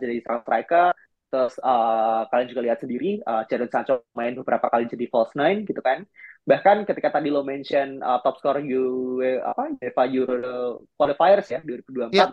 [0.00, 0.92] jadi striker.
[1.26, 5.66] Terus uh, kalian juga lihat sendiri uh, Jadon Sancho main beberapa kali jadi false nine
[5.66, 6.06] gitu kan
[6.46, 12.14] bahkan ketika tadi lo mention uh, top score U apa UEFA Euro qualifiers ya 2024
[12.14, 12.30] yeah.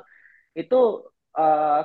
[0.54, 1.02] itu
[1.34, 1.82] uh,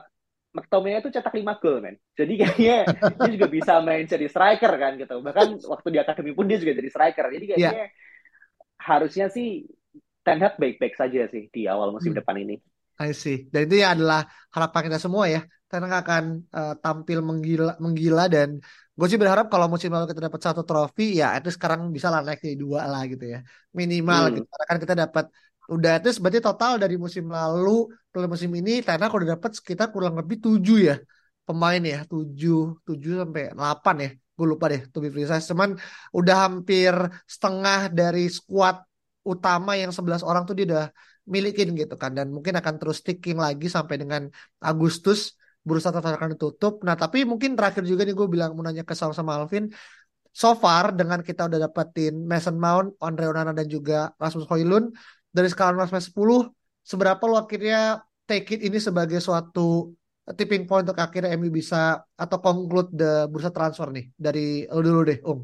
[0.53, 1.97] McTominay itu cetak 5 gol men.
[2.17, 2.77] Jadi kayaknya
[3.21, 5.21] dia juga bisa main jadi striker kan gitu.
[5.21, 7.27] Bahkan waktu di akademi pun dia juga jadi striker.
[7.31, 7.89] Jadi kayaknya yeah.
[8.81, 9.69] harusnya sih
[10.25, 12.21] Ten Hag baik-baik saja sih di awal musim hmm.
[12.21, 12.57] depan ini.
[12.99, 13.47] I see.
[13.53, 15.41] Dan itu ya adalah harapan kita semua ya.
[15.69, 18.59] Ten Hag akan uh, tampil menggila menggila dan
[18.99, 22.21] gue sih berharap kalau musim lalu kita dapat satu trofi ya itu sekarang bisa lah
[22.27, 23.39] naik jadi dua lah gitu ya.
[23.79, 24.35] Minimal hmm.
[24.37, 25.25] gitu karena kan kita dapat
[25.75, 27.71] udah itu berarti total dari musim lalu
[28.11, 30.95] ke musim ini karena kalau udah dapat sekitar kurang lebih tujuh ya
[31.47, 34.11] pemain ya tujuh tujuh sampai delapan ya.
[34.37, 35.47] Gue lupa deh to be precise.
[35.51, 35.79] Cuman
[36.19, 36.95] udah hampir
[37.31, 38.83] setengah dari skuad
[39.23, 40.87] utama yang 11 orang tuh dia udah
[41.29, 44.27] milikin gitu kan dan mungkin akan terus sticking lagi sampai dengan
[44.59, 45.38] Agustus
[45.69, 46.81] bursa akan ditutup.
[46.81, 49.69] Nah, tapi mungkin terakhir juga nih gue bilang mau nanya ke sama, sama Alvin.
[50.33, 54.97] So far dengan kita udah dapetin Mason Mount, Andre Onana dan juga Rasmus Hoylund
[55.29, 56.49] dari skala 0 sampai 10,
[56.81, 59.93] seberapa lo akhirnya take it ini sebagai suatu
[60.29, 65.01] tipping point untuk akhirnya MU bisa atau conclude the bursa transfer nih dari lo dulu
[65.05, 65.41] deh, Ung.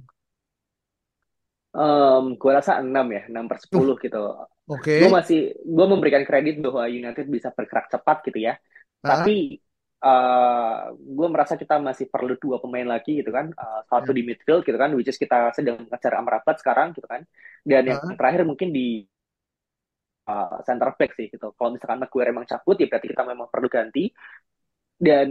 [1.75, 4.23] Um, gue rasa 6 ya, 6 per 10 uh, gitu.
[4.71, 4.79] Oke.
[4.79, 5.01] Okay.
[5.03, 8.55] Gue masih, gue memberikan kredit bahwa United bisa bergerak cepat gitu ya.
[9.03, 9.09] Uh.
[9.11, 9.59] Tapi
[10.05, 13.49] uh, eh, gue merasa kita masih perlu dua pemain lagi gitu kan.
[13.57, 14.17] Uh, satu yeah.
[14.21, 17.25] di midfield gitu kan which is kita sedang mengejar Amrabat sekarang gitu kan.
[17.65, 17.97] Dan uh.
[17.97, 19.03] yang terakhir mungkin di
[20.29, 21.57] uh, center back sih gitu.
[21.57, 24.13] Kalau misalkan Maguire emang cabut ya berarti kita memang perlu ganti.
[24.95, 25.29] Dan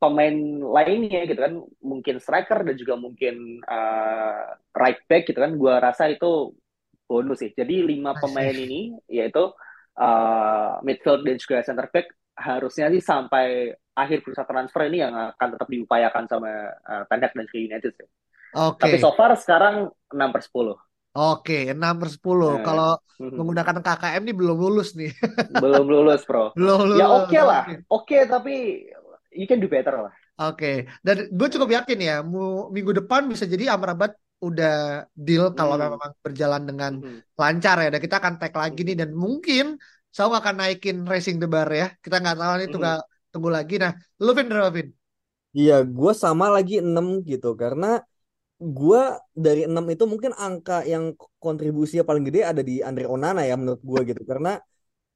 [0.00, 5.74] pemain lainnya gitu kan mungkin striker dan juga mungkin uh, right back gitu kan gue
[5.76, 6.56] rasa itu
[7.04, 7.52] bonus sih.
[7.52, 9.52] Jadi lima pemain ini yaitu
[10.00, 15.48] uh, midfield dan juga center back harusnya sih sampai akhir bursa transfer ini yang akan
[15.54, 18.08] tetap diupayakan sama uh, Ten dan juga United sih.
[18.56, 18.80] Oke.
[18.80, 18.82] Okay.
[18.82, 20.50] Tapi so far sekarang 6 per 10.
[20.50, 20.78] Oke,
[21.10, 22.22] okay, 6 per 10.
[22.22, 22.54] Nah.
[22.64, 23.36] Kalau mm-hmm.
[23.36, 25.12] menggunakan KKM ini belum lulus nih.
[25.64, 26.54] belum lulus, bro.
[26.56, 27.00] Belum lulus.
[27.02, 27.64] Ya oke okay lah.
[27.66, 28.54] Oke, okay, tapi
[29.34, 30.14] you can do better lah.
[30.40, 30.76] Oke, okay.
[31.04, 32.16] dan gue cukup yakin ya,
[32.72, 35.84] minggu depan bisa jadi Amrabat udah deal kalau hmm.
[35.84, 37.36] memang berjalan dengan hmm.
[37.36, 37.92] lancar ya.
[37.92, 39.76] Dan kita akan tag lagi nih dan mungkin
[40.10, 41.94] saya akan naikin racing the bar ya.
[42.02, 42.92] Kita nggak tahu nih tunggu,
[43.30, 43.74] tunggu lagi.
[43.78, 44.88] Nah, lu Vin berapa Vin?
[45.50, 47.98] Iya, gue sama lagi 6 gitu karena
[48.60, 53.56] gue dari 6 itu mungkin angka yang kontribusinya paling gede ada di Andre Onana ya
[53.56, 54.60] menurut gue gitu karena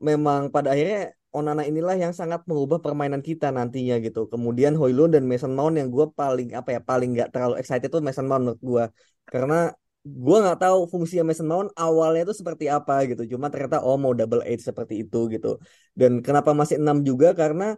[0.00, 4.30] memang pada akhirnya Onana inilah yang sangat mengubah permainan kita nantinya gitu.
[4.30, 7.98] Kemudian Hoylund dan Mason Mount yang gue paling apa ya paling nggak terlalu excited tuh
[7.98, 8.84] Mason Mount menurut gue
[9.26, 13.24] karena gue nggak tahu fungsi Mason Mount awalnya itu seperti apa gitu.
[13.32, 15.56] Cuma ternyata oh mau double eight seperti itu gitu.
[15.96, 17.72] Dan kenapa masih 6 juga karena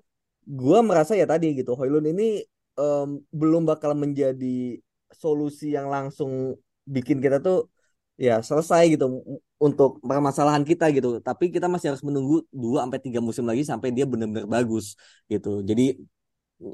[0.47, 2.43] gue merasa ya tadi gitu Hoylund ini
[2.79, 4.79] um, belum bakal menjadi
[5.15, 7.71] solusi yang langsung bikin kita tuh
[8.19, 9.23] ya selesai gitu
[9.63, 11.23] untuk permasalahan kita gitu.
[11.23, 14.99] Tapi kita masih harus menunggu 2 sampai 3 musim lagi sampai dia benar-benar bagus
[15.31, 15.63] gitu.
[15.63, 15.95] Jadi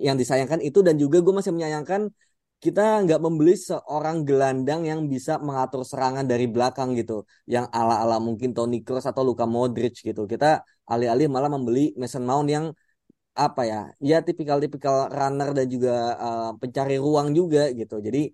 [0.00, 2.08] yang disayangkan itu dan juga gue masih menyayangkan
[2.64, 8.54] kita nggak membeli seorang gelandang yang bisa mengatur serangan dari belakang gitu, yang ala-ala mungkin
[8.56, 10.22] Toni Kroos atau Luka Modric gitu.
[10.32, 10.46] Kita
[10.92, 12.66] alih-alih malah membeli Mason Mount yang
[13.34, 15.90] apa ya, ya tipikal-tipikal runner dan juga
[16.26, 17.98] uh, pencari ruang juga gitu.
[18.06, 18.30] Jadi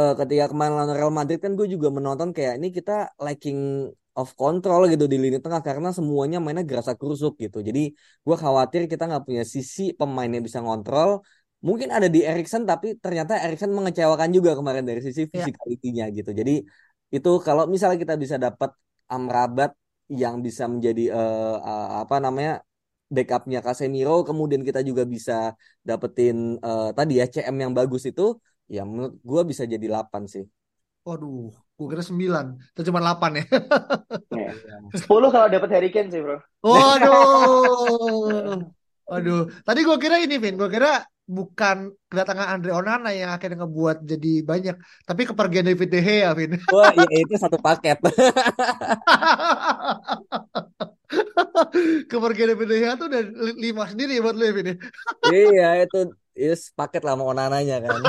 [0.00, 4.28] uh, ketika kemarin lawan Real Madrid kan gue juga menonton kayak ini kita lacking of
[4.40, 7.58] control gitu di lini tengah karena semuanya mainnya gerasa kerusuk gitu.
[7.68, 7.80] Jadi
[8.26, 11.10] gue khawatir kita nggak punya sisi pemain yang bisa ngontrol
[11.60, 16.16] mungkin ada di Erikson tapi ternyata Erikson mengecewakan juga kemarin dari sisi physicality-nya ya.
[16.16, 16.30] gitu.
[16.32, 16.64] Jadi
[17.10, 18.72] itu kalau misalnya kita bisa dapat
[19.10, 19.74] Amrabat
[20.10, 22.62] yang bisa menjadi uh, uh, apa namanya
[23.10, 28.38] backupnya Casemiro, kemudian kita juga bisa dapetin uh, tadi ya CM yang bagus itu,
[28.70, 30.46] ya menurut gue bisa jadi 8 sih.
[31.02, 32.54] Waduh, gue kira 9.
[32.70, 33.44] Itu cuma 8 ya.
[34.30, 34.54] yeah.
[34.94, 36.38] 10 kalau dapat Harry Kane sih, Bro.
[36.62, 38.62] Waduh.
[39.10, 40.54] Waduh, tadi gue kira ini, Vin.
[40.54, 44.74] Gue kira bukan kedatangan Andre Onana yang akhirnya ngebuat jadi banyak,
[45.06, 46.58] tapi kepergian David De Gea, Vin.
[46.74, 48.02] Wah, iya itu satu paket.
[52.10, 53.22] kepergian David De Gea tuh udah
[53.54, 54.74] lima sendiri buat lu ya, Vin.
[54.74, 54.76] Ya?
[55.54, 58.02] iya, itu is paket lah mau Onananya kan.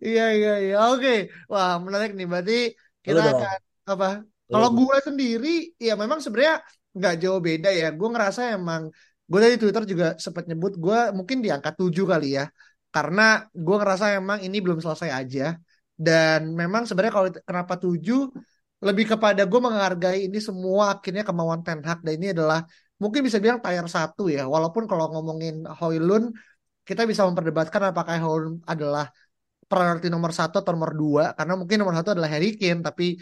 [0.00, 0.76] iya, iya, iya.
[0.96, 1.28] Oke.
[1.52, 2.24] Wah, menarik nih.
[2.24, 2.72] Berarti
[3.04, 4.24] kita akan apa?
[4.48, 6.64] Kalau gue sendiri, ya memang sebenarnya
[6.96, 7.92] nggak jauh beda ya.
[7.92, 8.88] Gue ngerasa emang
[9.28, 12.48] gue dari Twitter juga sempat nyebut gue mungkin di angka 7 kali ya
[12.88, 15.56] karena gue ngerasa emang ini belum selesai aja.
[15.98, 18.30] Dan memang sebenarnya kalau kenapa 7
[18.78, 22.00] lebih kepada gue menghargai ini semua akhirnya kemauan Ten Hag.
[22.06, 22.64] Dan ini adalah
[23.02, 24.48] mungkin bisa bilang tier satu ya.
[24.48, 26.32] Walaupun kalau ngomongin Hoylun
[26.88, 29.12] kita bisa memperdebatkan apakah Hoylun adalah
[29.68, 33.20] priority nomor satu atau nomor dua karena mungkin nomor satu adalah Harry Kane tapi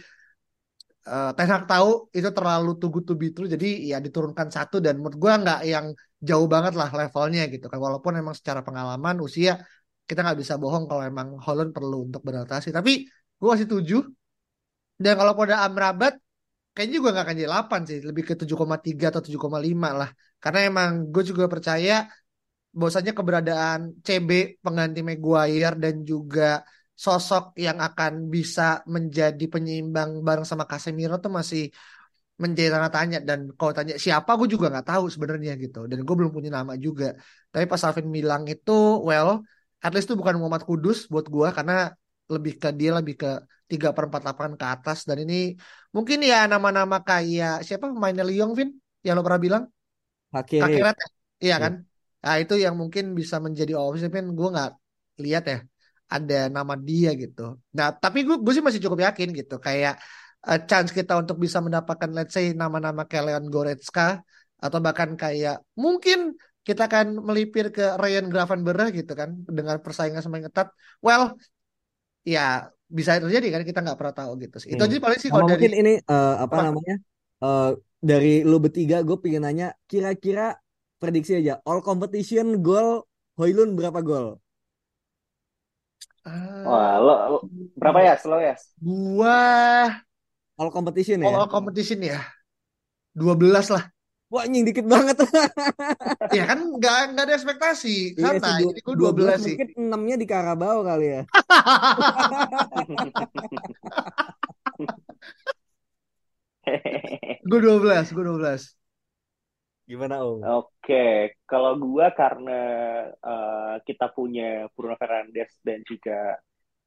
[1.06, 4.76] uh, Ten Hag tahu itu terlalu too good to be true jadi ya diturunkan satu
[4.84, 5.86] dan menurut gue nggak yang
[6.28, 7.78] jauh banget lah levelnya gitu kan.
[7.78, 9.62] Walaupun emang secara pengalaman usia
[10.06, 12.70] kita nggak bisa bohong kalau emang Holland perlu untuk beradaptasi.
[12.74, 13.06] Tapi
[13.38, 14.02] gue masih tujuh
[14.96, 16.16] dan kalau pada Amrabat
[16.72, 17.98] kayaknya juga nggak akan jadi 8 sih.
[18.02, 20.10] Lebih ke 7,3 atau 7,5 lah.
[20.42, 22.06] Karena emang gue juga percaya
[22.76, 26.60] bahwasanya keberadaan CB pengganti Maguire dan juga
[26.96, 31.62] sosok yang akan bisa menjadi penyeimbang bareng sama Casemiro tuh masih
[32.42, 33.18] menjadi tanda tanya.
[33.20, 35.84] Dan kalau tanya siapa gue juga nggak tahu sebenarnya gitu.
[35.90, 37.12] Dan gue belum punya nama juga.
[37.52, 38.72] Tapi pas Alvin bilang itu
[39.08, 39.44] well
[39.84, 41.92] at least itu bukan Muhammad Kudus buat gue karena
[42.32, 43.30] lebih ke dia lebih ke
[43.70, 44.98] tiga per empat lapangan ke atas.
[45.04, 45.52] Dan ini
[45.92, 47.92] mungkin ya nama-nama kayak siapa?
[47.92, 48.72] Pemainnya Lyon Vin?
[49.04, 49.64] Yang lo pernah bilang?
[50.32, 50.80] Hakiri.
[50.80, 50.92] Iya,
[51.44, 51.56] iya.
[51.60, 51.72] kan?
[52.24, 54.70] Nah itu yang mungkin bisa menjadi opsi Vin gue nggak
[55.20, 55.58] lihat ya
[56.06, 57.58] ada nama dia gitu.
[57.74, 59.98] Nah, tapi gue gue sih masih cukup yakin gitu kayak
[60.46, 64.22] uh, chance kita untuk bisa mendapatkan let's say nama-nama kayak Leon Goretzka
[64.56, 70.50] atau bahkan kayak mungkin kita akan melipir ke Ryan Gravenberch gitu kan dengan persaingan semakin
[70.50, 70.74] ketat.
[70.98, 71.38] Well,
[72.26, 74.74] ya bisa terjadi kan kita nggak pernah tahu gitu sih.
[74.74, 74.90] Itu hmm.
[74.90, 76.96] aja paling sih kalau dari mungkin ini uh, apa, apa namanya?
[77.38, 77.70] Uh,
[78.02, 80.58] dari lu bertiga gue pengen nanya kira-kira
[81.02, 84.38] prediksi aja all competition goal Hoylun berapa gol?
[86.66, 87.38] Wah, lo, lo
[87.78, 88.14] berapa ya?
[88.18, 88.58] Slow ya?
[88.82, 89.38] Gua
[90.58, 91.30] all competition ya?
[91.30, 92.18] All competition ya.
[93.14, 93.84] 12 lah.
[94.26, 95.22] Wah, anjing dikit banget.
[96.36, 98.18] ya kan nggak nggak ada ekspektasi.
[98.18, 98.66] Iya Santai.
[98.66, 99.54] Jadi gue 12, 12 sih.
[99.54, 101.22] Mungkin 6-nya di Karabau kali ya.
[107.46, 108.85] gue 12, gue 12.
[109.86, 110.42] Gimana Om?
[110.42, 112.60] Oke, kalau gua karena
[113.22, 116.34] uh, kita punya Bruno Fernandes dan juga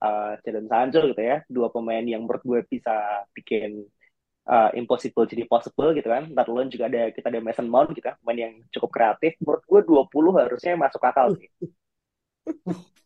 [0.04, 3.88] uh, Jadon Sancho gitu ya, dua pemain yang menurut gue bisa bikin
[4.52, 6.28] uh, impossible jadi possible gitu kan.
[6.28, 9.40] Ntar juga ada kita ada Mason Mount gitu kan, pemain yang cukup kreatif.
[9.40, 11.48] Menurut gue 20 harusnya masuk akal sih.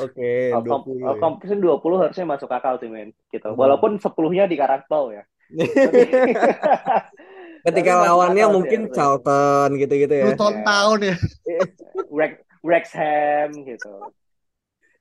[0.00, 1.02] Oke, okay, 20.
[1.02, 1.18] Ya.
[1.18, 3.52] Competition 20 harusnya masuk akal sih men gitu.
[3.52, 3.58] Hmm.
[3.58, 5.24] Walaupun 10-nya di karakter ya.
[7.66, 8.92] Ketika lawannya mungkin ya.
[8.94, 10.26] Charlton gitu-gitu ya.
[10.32, 11.16] Luton Town ya.
[12.10, 12.32] Rex,
[12.62, 13.88] Wrexham gitu.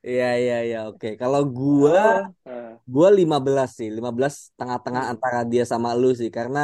[0.07, 1.07] Iya iya iya oke.
[1.22, 1.99] Kalau gua
[2.47, 3.89] Ah, gua 15 sih.
[3.97, 5.14] 15 tengah-tengah Hmm.
[5.14, 6.60] antara dia sama lu sih karena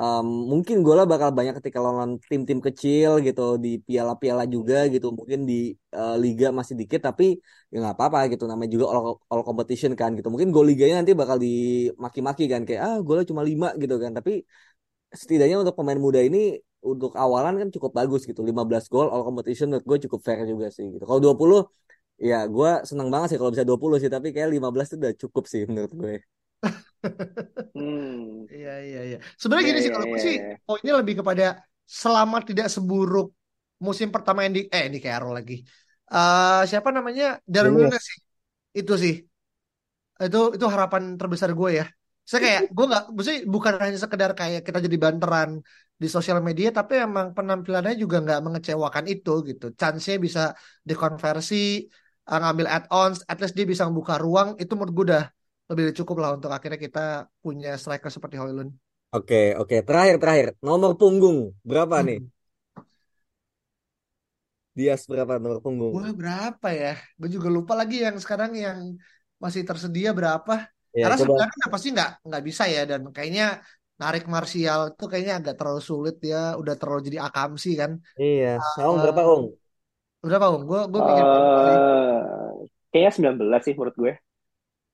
[0.00, 5.06] em, mungkin gua lah bakal banyak ketika lawan tim-tim kecil gitu di piala-piala juga gitu.
[5.18, 5.54] Mungkin di
[5.96, 7.24] eh, liga masih dikit tapi
[7.72, 10.28] ya nggak apa-apa gitu namanya juga all, all competition kan gitu.
[10.32, 14.12] Mungkin gol liganya nanti bakal dimaki-maki kan kayak ah golnya cuma 5 gitu kan.
[14.18, 14.32] Tapi
[15.20, 18.40] setidaknya untuk pemain muda ini untuk awalan kan cukup bagus gitu.
[18.44, 21.04] 15 gol all competition menurut gue cukup fair juga sih gitu.
[21.08, 21.58] Kalau 20
[22.20, 25.44] ya gue seneng banget sih kalau bisa 20 sih tapi kayak 15 itu udah cukup
[25.52, 26.14] sih menurut gue.
[27.74, 28.48] Hmm.
[28.48, 29.18] Iya iya iya.
[29.36, 30.56] Sebenarnya Iya, gini sih iya, kalau gue iya, sih iya.
[30.64, 31.44] poinnya lebih kepada
[31.84, 33.28] selama tidak seburuk
[33.82, 35.60] musim pertama yang di eh di Carroll lagi.
[36.08, 37.36] Eh siapa namanya?
[37.44, 38.18] Nunez sih.
[38.72, 39.14] Itu sih.
[40.16, 41.84] Itu itu harapan terbesar gue ya.
[42.28, 45.50] Saya kayak gue nggak, maksudnya bukan hanya sekedar kayak kita jadi banteran
[46.02, 49.64] di sosial media, tapi emang penampilannya juga nggak mengecewakan itu gitu.
[49.80, 50.42] Chance-nya bisa
[50.88, 51.56] dikonversi,
[52.30, 54.48] eh, ngambil add-ons, at least dia bisa membuka ruang.
[54.62, 55.24] Itu menurut gue udah
[55.68, 57.00] lebih dari cukup lah untuk akhirnya kita
[57.44, 58.72] punya striker seperti Hoylund.
[59.14, 62.18] Oke oke terakhir terakhir nomor punggung berapa nih?
[62.18, 62.28] Hmm.
[64.74, 65.94] Dias berapa nomor punggung?
[65.94, 66.92] Gue berapa ya?
[67.18, 68.78] Gue juga lupa lagi yang sekarang yang
[69.38, 70.66] masih tersedia berapa.
[71.00, 73.44] Ya Karena coba sebenarnya kan pasti nggak nggak bisa ya dan kayaknya
[74.00, 76.36] narik Martial itu kayaknya agak terlalu sulit ya.
[76.60, 77.92] Udah terlalu jadi akamsi kan.
[78.20, 78.48] iya.
[78.74, 79.44] Saung berapa Eh, Ung?
[80.24, 80.62] berapa Om?
[80.68, 81.26] Gue gue mikir
[81.66, 81.78] sih.
[81.78, 82.52] Eh,
[82.90, 84.12] kayaknya 19 sih menurut gue.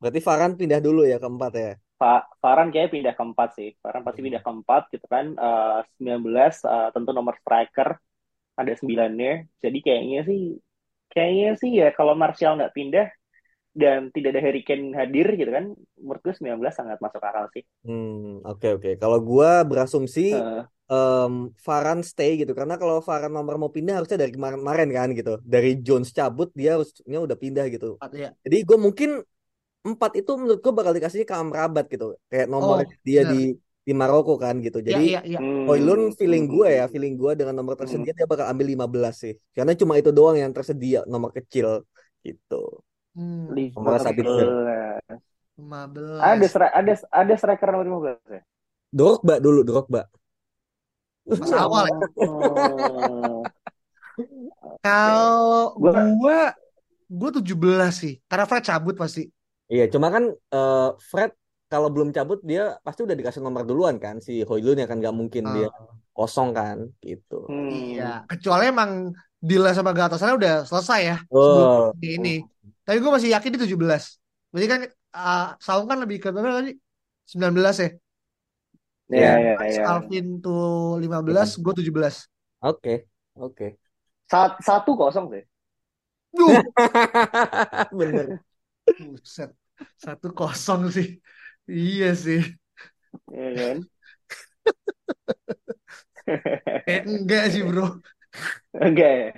[0.00, 1.70] Berarti Varane pindah dulu ya keempat ya.
[2.00, 3.68] Pak Farhan kayaknya pindah keempat sih.
[3.82, 5.26] Farhan pasti pindah keempat gitu kan.
[5.36, 7.88] Eh 19 eh, tentu nomor striker
[8.60, 9.32] ada sembilannya.
[9.64, 10.40] Jadi kayaknya sih
[11.14, 13.06] kayaknya sih ya kalau Martial nggak pindah
[13.70, 17.62] dan tidak ada Harry Kane hadir gitu kan, menurut gue 19 sangat masuk akal sih.
[17.86, 18.90] Hmm, oke oke.
[18.98, 20.34] Kalau gua berasumsi
[20.90, 25.38] em Varane stay gitu karena kalau Varane nomor mau pindah harusnya dari kemarin-kemarin kan gitu.
[25.46, 27.94] Dari Jones cabut dia harusnya udah pindah gitu.
[28.10, 28.34] Ya.
[28.42, 29.22] Jadi gue mungkin
[29.86, 32.18] empat itu menurut gue bakal dikasihnya ke Amrabat gitu.
[32.26, 33.32] Kayak nomor Oh, dia benar.
[33.38, 33.42] di
[33.80, 34.82] di Maroko kan gitu.
[34.82, 35.38] Iya Jadi iya iya.
[35.38, 37.86] Hmm, feeling hmm, gue ya, hmm, feeling gue dengan nomor hmm.
[37.86, 39.34] tersedia dia bakal ambil 15 sih.
[39.54, 41.86] Karena cuma itu doang yang tersedia nomor kecil
[42.26, 42.82] gitu.
[43.10, 44.48] Hmm, Nomor Sabitzer.
[45.58, 46.18] 15.
[46.18, 46.48] Ada 15.
[46.48, 47.86] stri- ada ada striker nomor
[48.16, 48.42] 15 ya?
[48.88, 50.06] Drogba dulu, Drogba.
[51.26, 51.98] Pas awal ya.
[52.24, 53.42] Oh.
[54.84, 56.40] Kalau gue
[57.10, 57.52] gue 17
[57.92, 58.14] sih.
[58.24, 59.28] Karena Fred cabut pasti.
[59.66, 61.30] Iya, cuma kan eh, Fred
[61.66, 65.14] kalau belum cabut dia pasti udah dikasih nomor duluan kan si Hoylund ya kan nggak
[65.14, 67.46] mungkin dia Ah, kosong kan gitu.
[67.46, 67.70] hmm.
[67.70, 68.26] iya.
[68.26, 72.10] Kecuali emang deal sama Galatasaray udah selesai ya sebelum Oh, ini.
[72.18, 72.34] ini.
[72.90, 74.18] Tapi gue masih yakin di 17.
[74.50, 74.80] Berarti kan
[75.14, 76.74] uh, Saung kan lebih ke berapa tadi?
[77.30, 77.88] 19 ya.
[79.08, 79.86] Ya, ya, ya, ya.
[79.86, 81.46] Alvin tuh iya.
[81.46, 82.26] 15, gue 17.
[82.60, 83.06] Oke,
[83.38, 83.78] oke.
[84.32, 85.44] Sat- satu kosong sih.
[86.36, 86.72] Duh,
[87.92, 88.40] Bener.
[88.98, 89.50] buset.
[90.04, 91.06] Satu kosong sih.
[91.70, 92.40] Iya sih.
[93.32, 93.78] Iya kan?
[96.86, 97.84] Eh, enggak sih bro.
[98.74, 99.28] Enggak ya?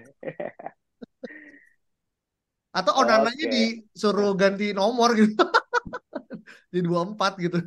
[2.72, 3.52] Atau Onananya Oke.
[3.52, 5.36] disuruh ganti nomor gitu.
[6.72, 7.58] Di 24 gitu.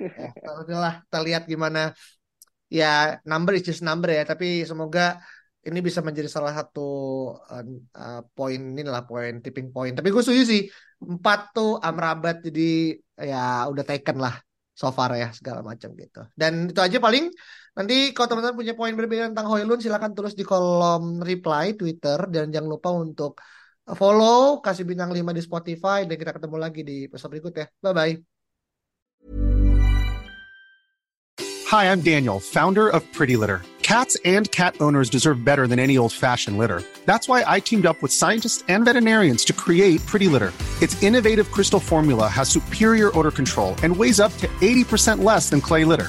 [0.00, 1.92] Ya, udahlah, kita lihat gimana.
[2.72, 4.24] Ya, number is just number ya.
[4.24, 5.20] Tapi semoga
[5.68, 6.88] ini bisa menjadi salah satu
[7.36, 7.64] uh,
[7.98, 9.92] uh, poin inilah poin tipping point.
[9.92, 10.62] Tapi gue setuju sih.
[10.98, 14.34] Empat tuh Amrabat jadi ya udah taken lah
[14.72, 16.24] so far ya segala macam gitu.
[16.32, 17.28] Dan itu aja paling
[17.78, 22.50] nanti kalau teman-teman punya poin berbeda tentang Hoylund silakan tulis di kolom reply Twitter dan
[22.50, 23.38] jangan lupa untuk
[23.94, 27.70] follow kasih bintang 5 di Spotify dan kita ketemu lagi di episode berikutnya.
[27.78, 28.14] Bye bye.
[31.68, 33.62] Hi, I'm Daniel, founder of Pretty Litter.
[33.84, 36.82] Cats and cat owners deserve better than any old fashioned litter.
[37.06, 40.52] That's why I teamed up with scientists and veterinarians to create Pretty Litter.
[40.82, 45.60] Its innovative crystal formula has superior odor control and weighs up to 80% less than
[45.60, 46.08] clay litter.